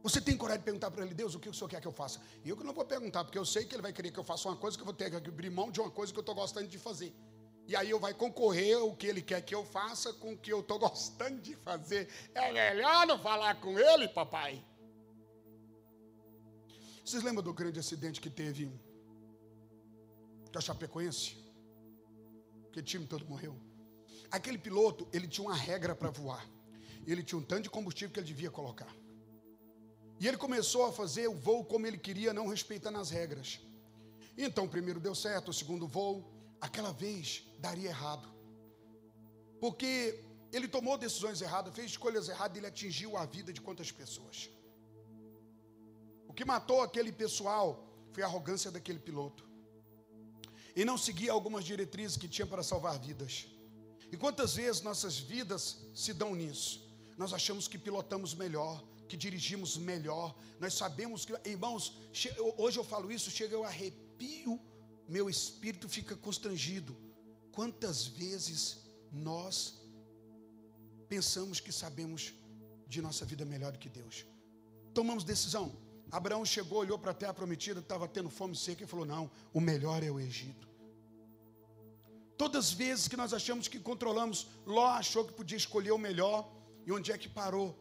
[0.03, 1.91] Você tem coragem de perguntar para ele, Deus, o que o senhor quer que eu
[1.91, 2.21] faça?
[2.45, 4.23] E eu que não vou perguntar, porque eu sei que ele vai querer que eu
[4.23, 6.21] faça uma coisa que eu vou ter que abrir mão de uma coisa que eu
[6.21, 7.13] estou gostando de fazer.
[7.67, 10.53] E aí eu vai concorrer o que ele quer que eu faça com o que
[10.53, 12.07] eu estou gostando de fazer.
[12.33, 14.63] É melhor não falar com ele, papai.
[17.03, 18.71] Vocês lembram do grande acidente que teve
[20.57, 21.37] da Chapecoense?
[22.71, 23.55] Que time todo morreu.
[24.31, 26.45] Aquele piloto, ele tinha uma regra para voar.
[27.05, 28.93] Ele tinha um tanto de combustível que ele devia colocar.
[30.19, 33.61] E ele começou a fazer o voo como ele queria, não respeitando as regras.
[34.35, 36.15] Então, o primeiro deu certo, o segundo voo,
[36.59, 38.27] aquela vez daria errado.
[39.61, 44.49] Porque ele tomou decisões erradas, fez escolhas erradas ele atingiu a vida de quantas pessoas?
[46.27, 49.46] O que matou aquele pessoal foi a arrogância daquele piloto
[50.79, 53.47] e não seguir algumas diretrizes que tinha para salvar vidas.
[54.11, 55.63] E quantas vezes nossas vidas
[55.95, 56.73] se dão nisso?
[57.17, 58.75] Nós achamos que pilotamos melhor,
[59.09, 61.97] que dirigimos melhor, nós sabemos que, irmãos,
[62.57, 64.61] hoje eu falo isso, chega eu arrepio,
[65.09, 66.95] meu espírito fica constrangido.
[67.51, 68.59] Quantas vezes
[69.11, 69.81] nós
[71.09, 72.35] pensamos que sabemos
[72.87, 74.25] de nossa vida melhor do que Deus.
[74.93, 75.75] Tomamos decisão.
[76.11, 79.59] Abraão chegou, olhou para a terra prometida, estava tendo fome seca e falou: Não, o
[79.59, 80.67] melhor é o Egito.
[82.37, 86.47] Todas as vezes que nós achamos que controlamos, Ló achou que podia escolher o melhor
[86.85, 87.75] e onde é que parou.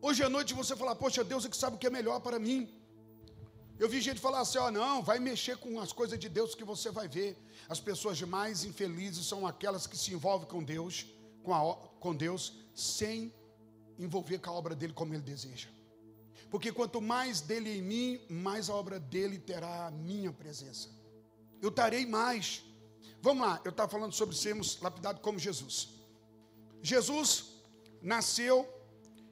[0.00, 2.38] Hoje à noite você falar, poxa, Deus é que sabe o que é melhor para
[2.38, 2.72] mim.
[3.78, 6.64] Eu vi gente falar assim: ó, não, vai mexer com as coisas de Deus que
[6.64, 7.36] você vai ver.
[7.68, 11.06] As pessoas mais infelizes são aquelas que se envolvem com Deus,
[11.42, 13.34] com, a, com Deus, sem
[13.98, 15.68] envolver com a obra dele como ele deseja.
[16.48, 20.88] Porque quanto mais dele em mim, mais a obra dele terá a minha presença.
[21.60, 22.64] Eu tarei mais.
[23.20, 25.90] Vamos lá, eu estava falando sobre sermos lapidados como Jesus.
[26.82, 27.52] Jesus
[28.00, 28.66] nasceu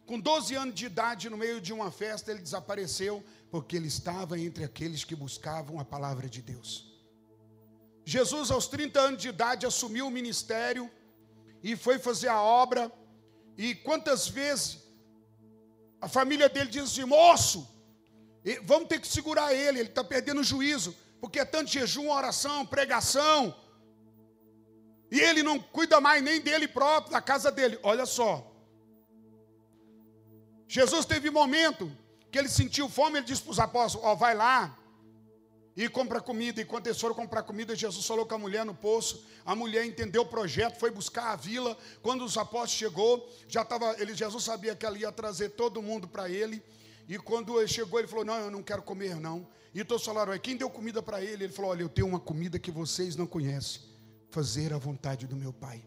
[0.09, 4.38] com 12 anos de idade, no meio de uma festa, ele desapareceu porque ele estava
[4.38, 6.70] entre aqueles que buscavam a palavra de Deus.
[8.04, 10.90] Jesus, aos 30 anos de idade, assumiu o ministério
[11.62, 12.90] e foi fazer a obra.
[13.56, 14.78] E quantas vezes
[16.01, 17.68] a família dele diz assim: moço,
[18.62, 22.64] vamos ter que segurar ele, ele está perdendo o juízo, porque é tanto jejum, oração,
[22.64, 23.55] pregação.
[25.11, 27.78] E ele não cuida mais nem dele próprio, da casa dele.
[27.82, 28.46] Olha só.
[30.68, 31.90] Jesus teve momento
[32.30, 34.77] que ele sentiu fome, ele disse para os apóstolos: Ó, oh, vai lá
[35.78, 36.60] e compra comida.
[36.60, 39.24] E quando eles foram comprar comida, Jesus falou com a mulher no poço.
[39.46, 41.78] A mulher entendeu o projeto, foi buscar a vila.
[42.02, 43.94] Quando os apóstolos chegou, já estava.
[44.00, 46.60] Ele, Jesus sabia que ela ia trazer todo mundo para ele.
[47.08, 49.46] E quando ele chegou, ele falou: Não, eu não quero comer, não.
[49.72, 51.44] E todos falaram: Quem deu comida para ele?
[51.44, 53.82] Ele falou: Olha, eu tenho uma comida que vocês não conhecem.
[54.30, 55.80] Fazer a vontade do meu Pai.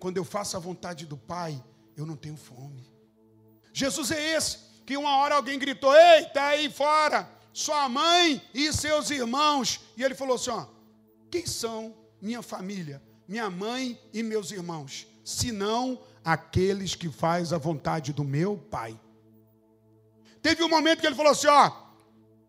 [0.00, 1.62] Quando eu faço a vontade do Pai,
[1.96, 2.84] eu não tenho fome.
[3.72, 8.72] Jesus é esse que uma hora alguém gritou: Ei, está aí fora, sua mãe e
[8.72, 9.80] seus irmãos.
[9.96, 10.66] E ele falou assim: ó,
[11.30, 15.06] Quem são minha família, minha mãe e meus irmãos?
[15.24, 18.98] Senão aqueles que faz a vontade do meu pai.
[20.42, 21.70] Teve um momento que ele falou assim: ó,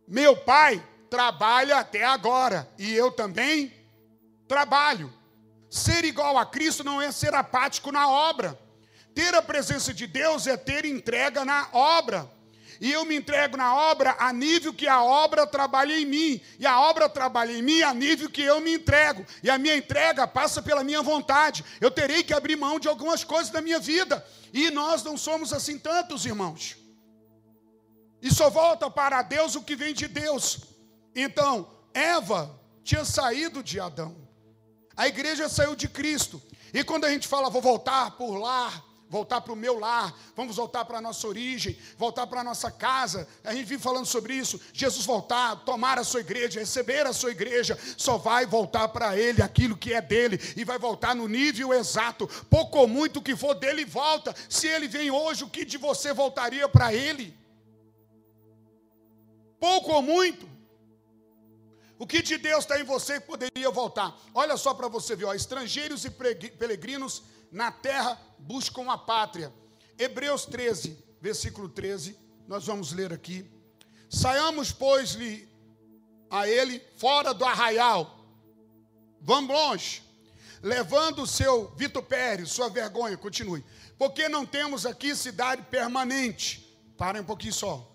[0.08, 3.72] meu pai trabalha até agora e eu também
[4.48, 5.14] trabalho.
[5.70, 8.60] Ser igual a Cristo não é ser apático na obra.
[9.14, 12.30] Ter a presença de Deus é ter entrega na obra.
[12.80, 16.42] E eu me entrego na obra a nível que a obra trabalha em mim.
[16.60, 19.26] E a obra trabalha em mim a nível que eu me entrego.
[19.42, 21.64] E a minha entrega passa pela minha vontade.
[21.80, 24.26] Eu terei que abrir mão de algumas coisas da minha vida.
[24.54, 26.78] E nós não somos assim tantos, irmãos.
[28.22, 30.62] E só volta para Deus o que vem de Deus.
[31.16, 34.16] Então, Eva tinha saído de Adão.
[34.98, 36.42] A igreja saiu de Cristo.
[36.74, 40.56] E quando a gente fala, vou voltar por lá, voltar para o meu lar, vamos
[40.56, 43.28] voltar para a nossa origem, voltar para a nossa casa.
[43.44, 44.60] A gente vive falando sobre isso.
[44.74, 49.42] Jesus voltar, tomar a sua igreja, receber a sua igreja, só vai voltar para Ele
[49.42, 52.28] aquilo que é dele e vai voltar no nível exato.
[52.50, 54.36] Pouco ou muito que for dele, volta.
[54.50, 57.38] Se Ele vem hoje, o que de você voltaria para Ele?
[59.60, 60.56] Pouco ou muito.
[61.98, 64.14] O que de Deus está em você que poderia voltar?
[64.34, 67.24] Olha só para você ver, ó, estrangeiros e peregrinos
[67.56, 69.52] na terra buscam a pátria.
[69.98, 73.50] Hebreus 13, versículo 13, nós vamos ler aqui.
[74.10, 75.48] Saiamos, pois-lhe
[76.30, 78.20] a ele fora do arraial.
[79.22, 80.04] Vamos longe.
[80.62, 83.64] Levando o seu vitupério, sua vergonha, continue.
[83.98, 86.78] Porque não temos aqui cidade permanente.
[86.98, 87.90] Parem um pouquinho só.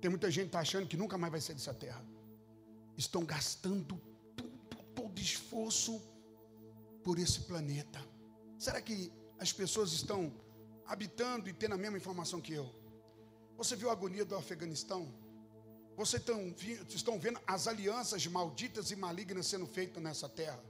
[0.00, 2.04] Tem muita gente que está achando que nunca mais vai ser dessa terra.
[2.96, 3.96] Estão gastando
[4.36, 4.50] tudo,
[4.92, 6.02] todo esforço
[7.04, 8.13] por esse planeta.
[8.64, 10.32] Será que as pessoas estão
[10.86, 12.66] habitando e tendo a mesma informação que eu?
[13.58, 15.02] Você viu a agonia do Afeganistão?
[15.94, 16.40] Vocês estão,
[16.88, 20.64] estão vendo as alianças malditas e malignas sendo feitas nessa terra?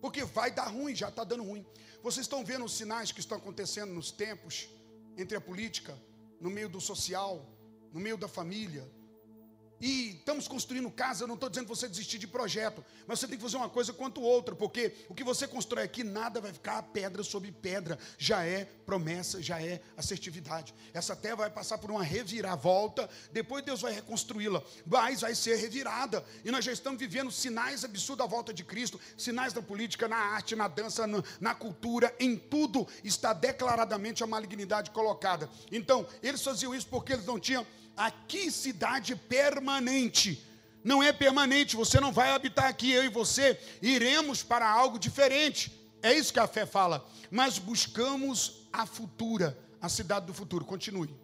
[0.00, 1.64] Porque vai dar ruim, já está dando ruim.
[2.02, 4.68] Vocês estão vendo os sinais que estão acontecendo nos tempos,
[5.16, 5.96] entre a política,
[6.40, 7.46] no meio do social,
[7.92, 8.84] no meio da família,
[9.80, 13.28] e estamos construindo casa, eu não estou dizendo que você desistir de projeto, mas você
[13.28, 16.52] tem que fazer uma coisa quanto outra, porque o que você constrói aqui, nada vai
[16.52, 20.74] ficar pedra sobre pedra, já é promessa, já é assertividade.
[20.92, 26.24] Essa terra vai passar por uma reviravolta, depois Deus vai reconstruí-la, mas vai ser revirada,
[26.44, 30.16] e nós já estamos vivendo sinais absurdos da volta de Cristo, sinais da política, na
[30.16, 35.48] arte, na dança, na, na cultura, em tudo está declaradamente a malignidade colocada.
[35.70, 37.66] Então, eles faziam isso porque eles não tinham
[37.96, 39.67] aqui cidade permanente.
[40.82, 45.72] Não é permanente, você não vai habitar aqui, eu e você iremos para algo diferente.
[46.02, 47.06] É isso que a fé fala.
[47.30, 50.64] Mas buscamos a futura, a cidade do futuro.
[50.64, 51.14] Continue.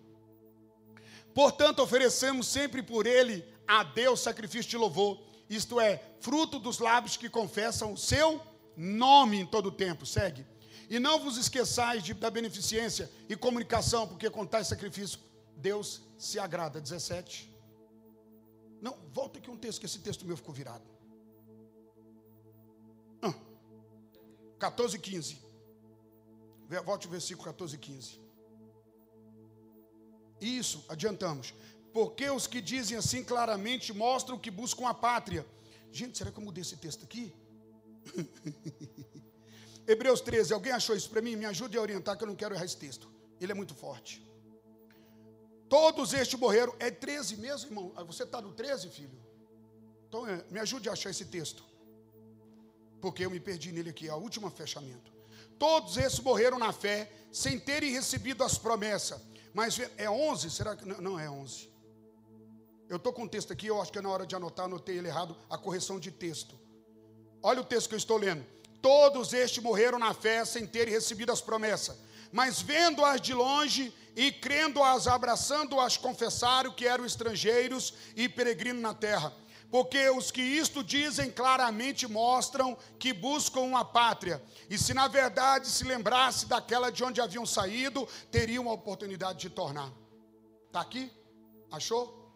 [1.32, 7.16] Portanto, oferecemos sempre por ele a Deus sacrifício de louvor, isto é, fruto dos lábios
[7.16, 8.40] que confessam o seu
[8.76, 10.05] nome em todo tempo.
[10.05, 10.47] Segue.
[10.88, 15.18] E não vos esqueçais de, da beneficência e comunicação, porque com tais sacrifício
[15.57, 16.80] Deus se agrada.
[16.80, 17.53] 17.
[18.85, 20.85] Não, volta aqui um texto, que esse texto meu ficou virado.
[23.22, 23.35] Ah,
[24.59, 25.39] 14 e 15.
[26.85, 28.20] Volte o versículo 14 e 15.
[30.39, 31.55] Isso, adiantamos.
[31.95, 35.47] Porque os que dizem assim claramente mostram que buscam a pátria.
[35.91, 37.35] Gente, será que eu mudei esse texto aqui?
[39.89, 41.37] Hebreus 13, alguém achou isso para mim?
[41.37, 43.09] Me ajude a orientar que eu não quero errar esse texto.
[43.41, 44.22] Ele é muito forte.
[45.75, 46.72] Todos estes morreram.
[46.79, 47.93] É 13 mesmo, irmão?
[47.97, 49.18] Ah, você está no 13, filho?
[50.07, 51.64] Então, é, me ajude a achar esse texto.
[53.01, 55.12] Porque eu me perdi nele aqui, é o último fechamento.
[55.59, 59.20] Todos esses morreram na fé, sem terem recebido as promessas.
[59.53, 60.49] Mas é 11?
[60.53, 60.85] Será que.
[60.85, 61.68] Não, é 11.
[62.89, 64.99] Eu estou com o texto aqui, eu acho que é na hora de anotar, anotei
[64.99, 66.57] ele errado, a correção de texto.
[67.43, 68.47] Olha o texto que eu estou lendo.
[68.81, 71.97] Todos estes morreram na fé, sem terem recebido as promessas.
[72.31, 79.32] Mas vendo-as de longe e crendo-as, abraçando-as, confessaram que eram estrangeiros e peregrinos na terra
[79.74, 84.40] porque os que isto dizem claramente mostram que buscam uma pátria,
[84.70, 89.50] e se na verdade se lembrasse daquela de onde haviam saído, teriam a oportunidade de
[89.50, 89.92] tornar.
[90.68, 91.10] Está aqui?
[91.72, 92.32] Achou?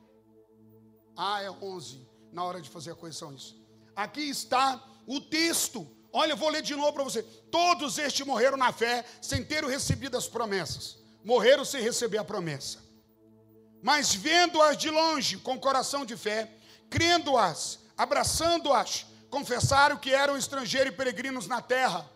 [1.16, 3.56] Ah, é 11, na hora de fazer a correção isso.
[3.94, 5.86] Aqui está o texto.
[6.12, 7.22] Olha, eu vou ler de novo para você.
[7.52, 10.97] Todos estes morreram na fé, sem ter recebido as promessas.
[11.24, 12.78] Morreram sem receber a promessa.
[13.82, 16.50] Mas vendo-as de longe, com coração de fé,
[16.90, 22.08] crendo-as, abraçando-as, confessaram que eram estrangeiros e peregrinos na terra.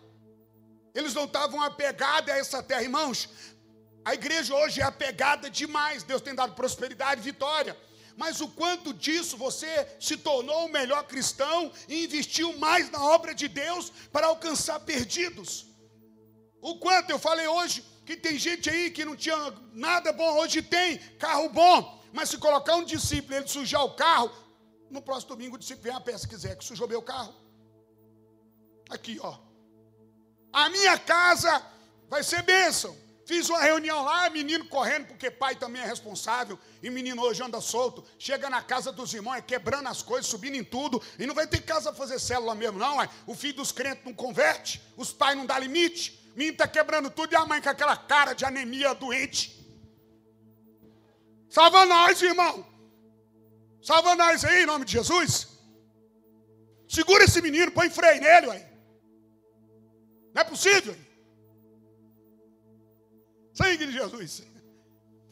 [0.93, 3.29] Eles não estavam apegados a essa terra, irmãos.
[4.05, 6.03] A igreja hoje é apegada demais.
[6.03, 7.77] Deus tem dado prosperidade e vitória.
[8.15, 13.33] Mas o quanto disso você se tornou o melhor cristão e investiu mais na obra
[13.33, 15.65] de Deus para alcançar perdidos.
[16.61, 20.61] O quanto eu falei hoje que tem gente aí que não tinha nada bom, hoje
[20.61, 24.31] tem carro bom, mas se colocar um discípulo ele sujar o carro,
[24.89, 27.33] no próximo domingo, o discípulo vem a peça quiser, que sujou meu carro.
[28.89, 29.37] Aqui, ó.
[30.51, 31.65] A minha casa
[32.07, 32.95] vai ser bênção.
[33.25, 37.61] Fiz uma reunião lá, menino correndo, porque pai também é responsável, e menino hoje anda
[37.61, 38.03] solto.
[38.19, 41.47] Chega na casa dos irmãos, é quebrando as coisas, subindo em tudo, e não vai
[41.47, 43.01] ter casa fazer célula mesmo, não.
[43.01, 43.09] É.
[43.25, 46.22] O filho dos crentes não converte, os pais não dão limite.
[46.35, 49.63] Menino está quebrando tudo, e a mãe com aquela cara de anemia doente.
[51.49, 52.65] Salva nós, irmão.
[53.81, 55.47] Salva nós aí, em nome de Jesus.
[56.87, 58.65] Segura esse menino, põe freio nele, aí.
[60.33, 60.95] Não é possível.
[63.53, 64.43] Sangue de Jesus.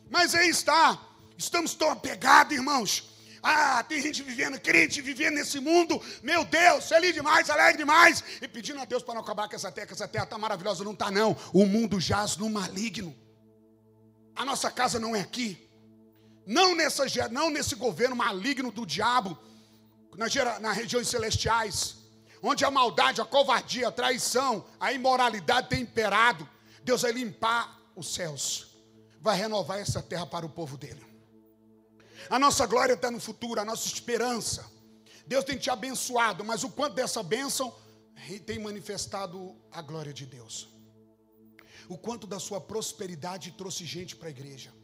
[0.10, 1.00] Mas aí está.
[1.38, 3.11] Estamos tão apegados, irmãos.
[3.44, 6.02] Ah, tem gente vivendo, crente vivendo nesse mundo.
[6.22, 8.24] Meu Deus, feliz demais, alegre demais.
[8.42, 10.84] E pedindo a Deus para não acabar com essa terra, que essa terra está maravilhosa.
[10.84, 11.36] Não está, não.
[11.52, 13.16] O mundo jaz no maligno.
[14.36, 15.72] A nossa casa não é aqui
[16.46, 19.38] não, nessa, não nesse governo maligno do diabo,
[20.18, 21.98] nas, nas regiões celestiais,
[22.42, 26.48] onde a maldade, a covardia, a traição, a imoralidade tem imperado.
[26.84, 28.76] Deus vai limpar os céus,
[29.20, 31.11] vai renovar essa terra para o povo dele.
[32.30, 34.70] A nossa glória está no futuro, a nossa esperança.
[35.26, 37.74] Deus tem te abençoado, mas o quanto dessa bênção
[38.46, 40.70] tem manifestado a glória de Deus.
[41.88, 44.81] O quanto da sua prosperidade trouxe gente para a igreja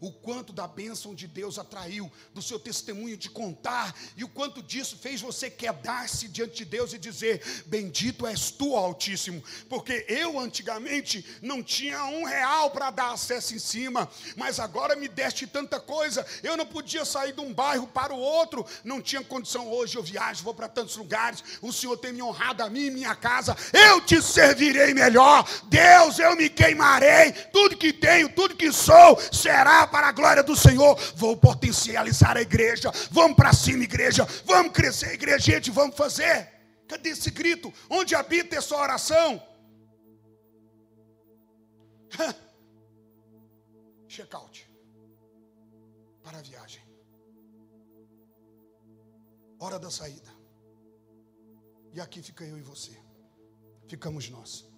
[0.00, 4.62] o quanto da bênção de Deus atraiu, do seu testemunho de contar, e o quanto
[4.62, 10.38] disso fez você quedar-se diante de Deus e dizer: Bendito és tu, Altíssimo, porque eu
[10.38, 15.78] antigamente não tinha um real para dar acesso em cima, mas agora me deste tanta
[15.78, 19.70] coisa, eu não podia sair de um bairro para o outro, não tinha condição.
[19.70, 22.90] Hoje, eu viajo, vou para tantos lugares, o Senhor tem me honrado a mim e
[22.90, 28.72] minha casa, eu te servirei melhor, Deus, eu me queimarei, tudo que tenho, tudo que
[28.72, 30.98] sou, será para a glória do Senhor.
[31.16, 32.90] Vou potencializar a igreja.
[33.10, 34.24] Vamos para cima, igreja.
[34.44, 35.52] Vamos crescer, igreja.
[35.52, 36.48] Gente, vamos fazer.
[36.88, 37.72] Cadê esse grito?
[37.88, 39.42] Onde habita essa oração?
[44.08, 44.68] Check-out
[46.22, 46.82] para a viagem.
[49.58, 50.30] Hora da saída.
[51.92, 52.96] E aqui fica eu e você.
[53.88, 54.69] Ficamos nós.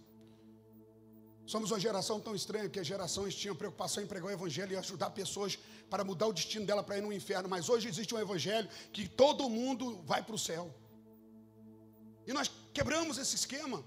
[1.47, 4.77] Somos uma geração tão estranha que as gerações tinham preocupação em pregar o evangelho e
[4.77, 5.59] ajudar pessoas
[5.91, 7.49] para mudar o destino dela para ir no inferno.
[7.49, 10.73] Mas hoje existe um evangelho que todo mundo vai para o céu.
[12.27, 13.85] E nós quebramos esse esquema,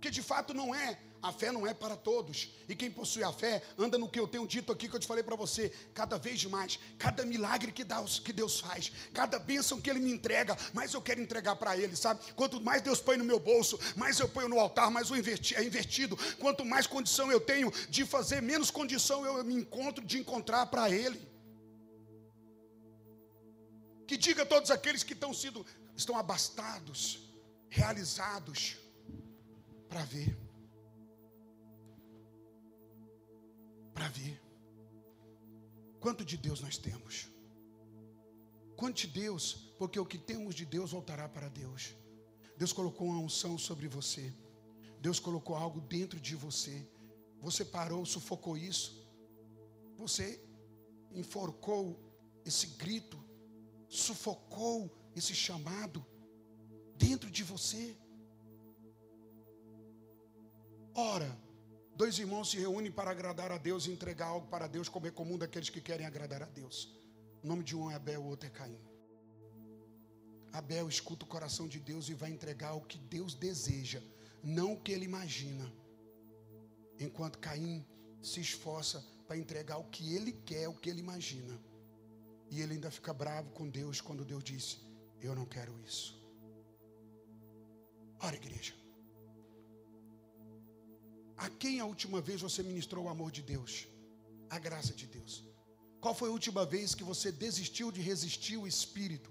[0.00, 2.52] que de fato não é A fé não é para todos.
[2.68, 5.06] E quem possui a fé anda no que eu tenho dito aqui, que eu te
[5.06, 5.68] falei para você.
[5.94, 7.84] Cada vez mais, cada milagre que,
[8.24, 11.94] que Deus faz, cada bênção que Ele me entrega, mais eu quero entregar para Ele,
[11.94, 12.20] sabe?
[12.34, 15.62] Quanto mais Deus põe no meu bolso, mais eu ponho no altar, mais inverti, é
[15.62, 16.16] invertido.
[16.38, 20.90] Quanto mais condição eu tenho de fazer, menos condição eu me encontro de encontrar para
[20.90, 21.20] Ele.
[24.08, 25.64] Que diga a todos aqueles que estão sido,
[25.96, 27.20] estão abastados,
[27.70, 28.76] realizados,
[29.88, 30.41] para ver.
[33.94, 34.40] Para ver
[36.00, 37.28] quanto de Deus nós temos.
[38.76, 41.94] Quanto de Deus, porque o que temos de Deus voltará para Deus.
[42.56, 44.32] Deus colocou uma unção sobre você.
[45.00, 46.88] Deus colocou algo dentro de você.
[47.40, 49.08] Você parou, sufocou isso.
[49.96, 50.42] Você
[51.12, 52.00] enforcou
[52.44, 53.22] esse grito,
[53.88, 56.04] sufocou esse chamado
[56.96, 57.96] dentro de você.
[60.94, 61.30] Ora,
[61.94, 65.10] Dois irmãos se reúnem para agradar a Deus e entregar algo para Deus, como é
[65.10, 66.98] comum daqueles que querem agradar a Deus.
[67.42, 68.78] O nome de um é Abel, o outro é Caim.
[70.52, 74.02] Abel escuta o coração de Deus e vai entregar o que Deus deseja,
[74.42, 75.70] não o que ele imagina.
[76.98, 77.86] Enquanto Caim
[78.22, 81.58] se esforça para entregar o que ele quer, o que ele imagina.
[82.50, 84.78] E ele ainda fica bravo com Deus quando Deus disse:
[85.20, 86.20] Eu não quero isso.
[88.20, 88.81] Ora, igreja.
[91.42, 93.88] A quem a última vez você ministrou o amor de Deus?
[94.48, 95.44] A graça de Deus.
[96.00, 99.28] Qual foi a última vez que você desistiu de resistir o Espírito?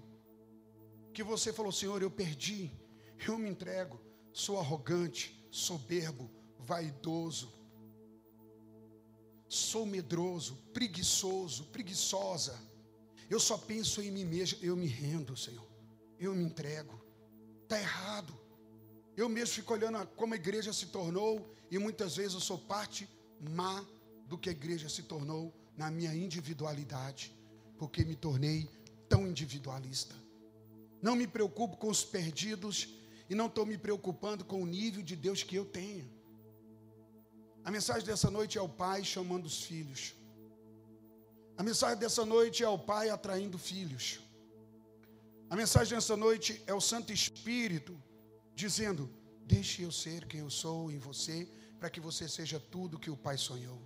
[1.14, 2.70] Que você falou, Senhor, eu perdi,
[3.26, 3.98] eu me entrego,
[4.30, 7.50] sou arrogante, soberbo, vaidoso,
[9.48, 12.54] sou medroso, preguiçoso, preguiçosa.
[13.30, 15.66] Eu só penso em mim mesmo, eu me rendo, Senhor.
[16.18, 17.02] Eu me entrego.
[17.62, 18.38] Está errado.
[19.16, 23.08] Eu mesmo fico olhando como a igreja se tornou e muitas vezes eu sou parte
[23.40, 23.82] má
[24.26, 25.42] do que a igreja se tornou
[25.74, 27.34] na minha individualidade,
[27.78, 28.68] porque me tornei
[29.08, 30.14] tão individualista.
[31.00, 32.76] Não me preocupo com os perdidos
[33.30, 36.06] e não estou me preocupando com o nível de Deus que eu tenho.
[37.64, 40.14] A mensagem dessa noite é o pai chamando os filhos.
[41.56, 44.20] A mensagem dessa noite é o pai atraindo filhos.
[45.48, 47.98] A mensagem dessa noite é o Santo Espírito
[48.54, 49.08] dizendo:
[49.46, 51.48] Deixe eu ser quem eu sou em você,
[51.82, 53.78] para que você seja tudo que o Pai sonhou.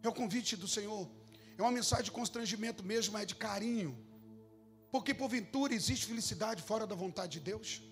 [0.00, 1.10] É o convite do Senhor.
[1.58, 3.92] É uma mensagem de constrangimento mesmo, mas é de carinho.
[4.92, 7.82] Porque porventura existe felicidade fora da vontade de Deus?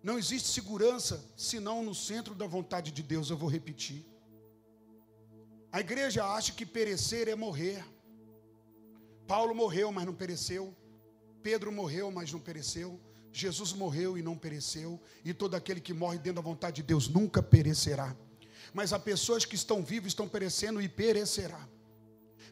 [0.00, 3.30] Não existe segurança senão no centro da vontade de Deus.
[3.30, 4.06] Eu vou repetir.
[5.72, 7.84] A igreja acha que perecer é morrer.
[9.26, 10.72] Paulo morreu, mas não pereceu.
[11.42, 13.00] Pedro morreu, mas não pereceu.
[13.32, 17.08] Jesus morreu e não pereceu, e todo aquele que morre dentro da vontade de Deus
[17.08, 18.14] nunca perecerá.
[18.74, 21.68] Mas há pessoas que estão vivas, estão perecendo e perecerá.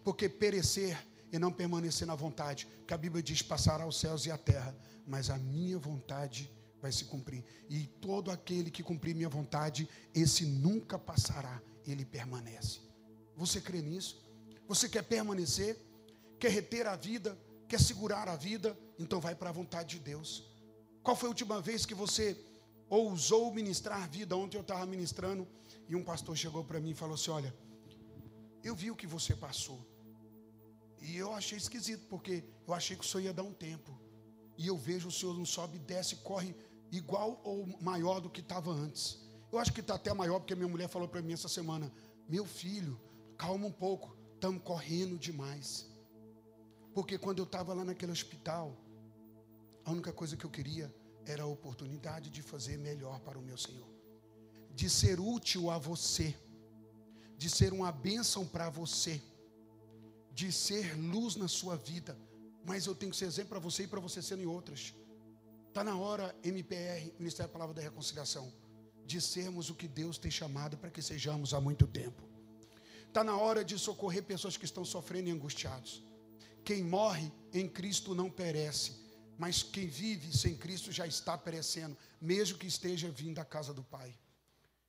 [0.03, 0.99] Porque perecer
[1.33, 4.74] e não permanecer na vontade, que a Bíblia diz: passará os céus e a terra,
[5.07, 6.51] mas a minha vontade
[6.81, 7.45] vai se cumprir.
[7.68, 12.81] E todo aquele que cumprir minha vontade, esse nunca passará, ele permanece.
[13.37, 14.24] Você crê nisso?
[14.66, 15.76] Você quer permanecer?
[16.39, 17.39] Quer reter a vida?
[17.68, 18.76] Quer segurar a vida?
[18.99, 20.51] Então vai para a vontade de Deus.
[21.03, 22.36] Qual foi a última vez que você
[22.88, 24.36] ousou ministrar vida?
[24.36, 25.46] Ontem eu estava ministrando
[25.88, 27.55] e um pastor chegou para mim e falou assim: Olha,
[28.62, 29.80] eu vi o que você passou.
[31.01, 33.98] E eu achei esquisito, porque eu achei que o senhor ia dar um tempo.
[34.59, 36.55] E eu vejo o senhor não sobe, desce, corre
[36.92, 39.18] igual ou maior do que estava antes.
[39.51, 41.90] Eu acho que está até maior, porque minha mulher falou para mim essa semana:
[42.28, 43.01] Meu filho,
[43.38, 45.88] calma um pouco, estamos correndo demais.
[46.94, 48.76] Porque quando eu estava lá naquele hospital,
[49.85, 50.95] a única coisa que eu queria
[51.26, 53.89] era a oportunidade de fazer melhor para o meu Senhor,
[54.74, 56.35] de ser útil a você,
[57.37, 59.20] de ser uma bênção para você,
[60.33, 62.16] de ser luz na sua vida.
[62.64, 64.95] Mas eu tenho que ser exemplo para você e para você serem outras.
[65.68, 68.53] Está na hora, MPR, Ministério da Palavra da Reconciliação,
[69.07, 72.22] de sermos o que Deus tem chamado para que sejamos há muito tempo.
[73.07, 76.03] Está na hora de socorrer pessoas que estão sofrendo e angustiados.
[76.64, 78.99] Quem morre em Cristo não perece,
[79.41, 83.82] mas quem vive sem Cristo já está perecendo, mesmo que esteja vindo da casa do
[83.82, 84.14] Pai.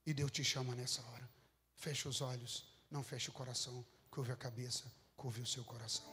[0.05, 1.29] E Deus te chama nessa hora.
[1.73, 6.03] Feche os olhos, não feche o coração, curve a cabeça, curve o seu coração.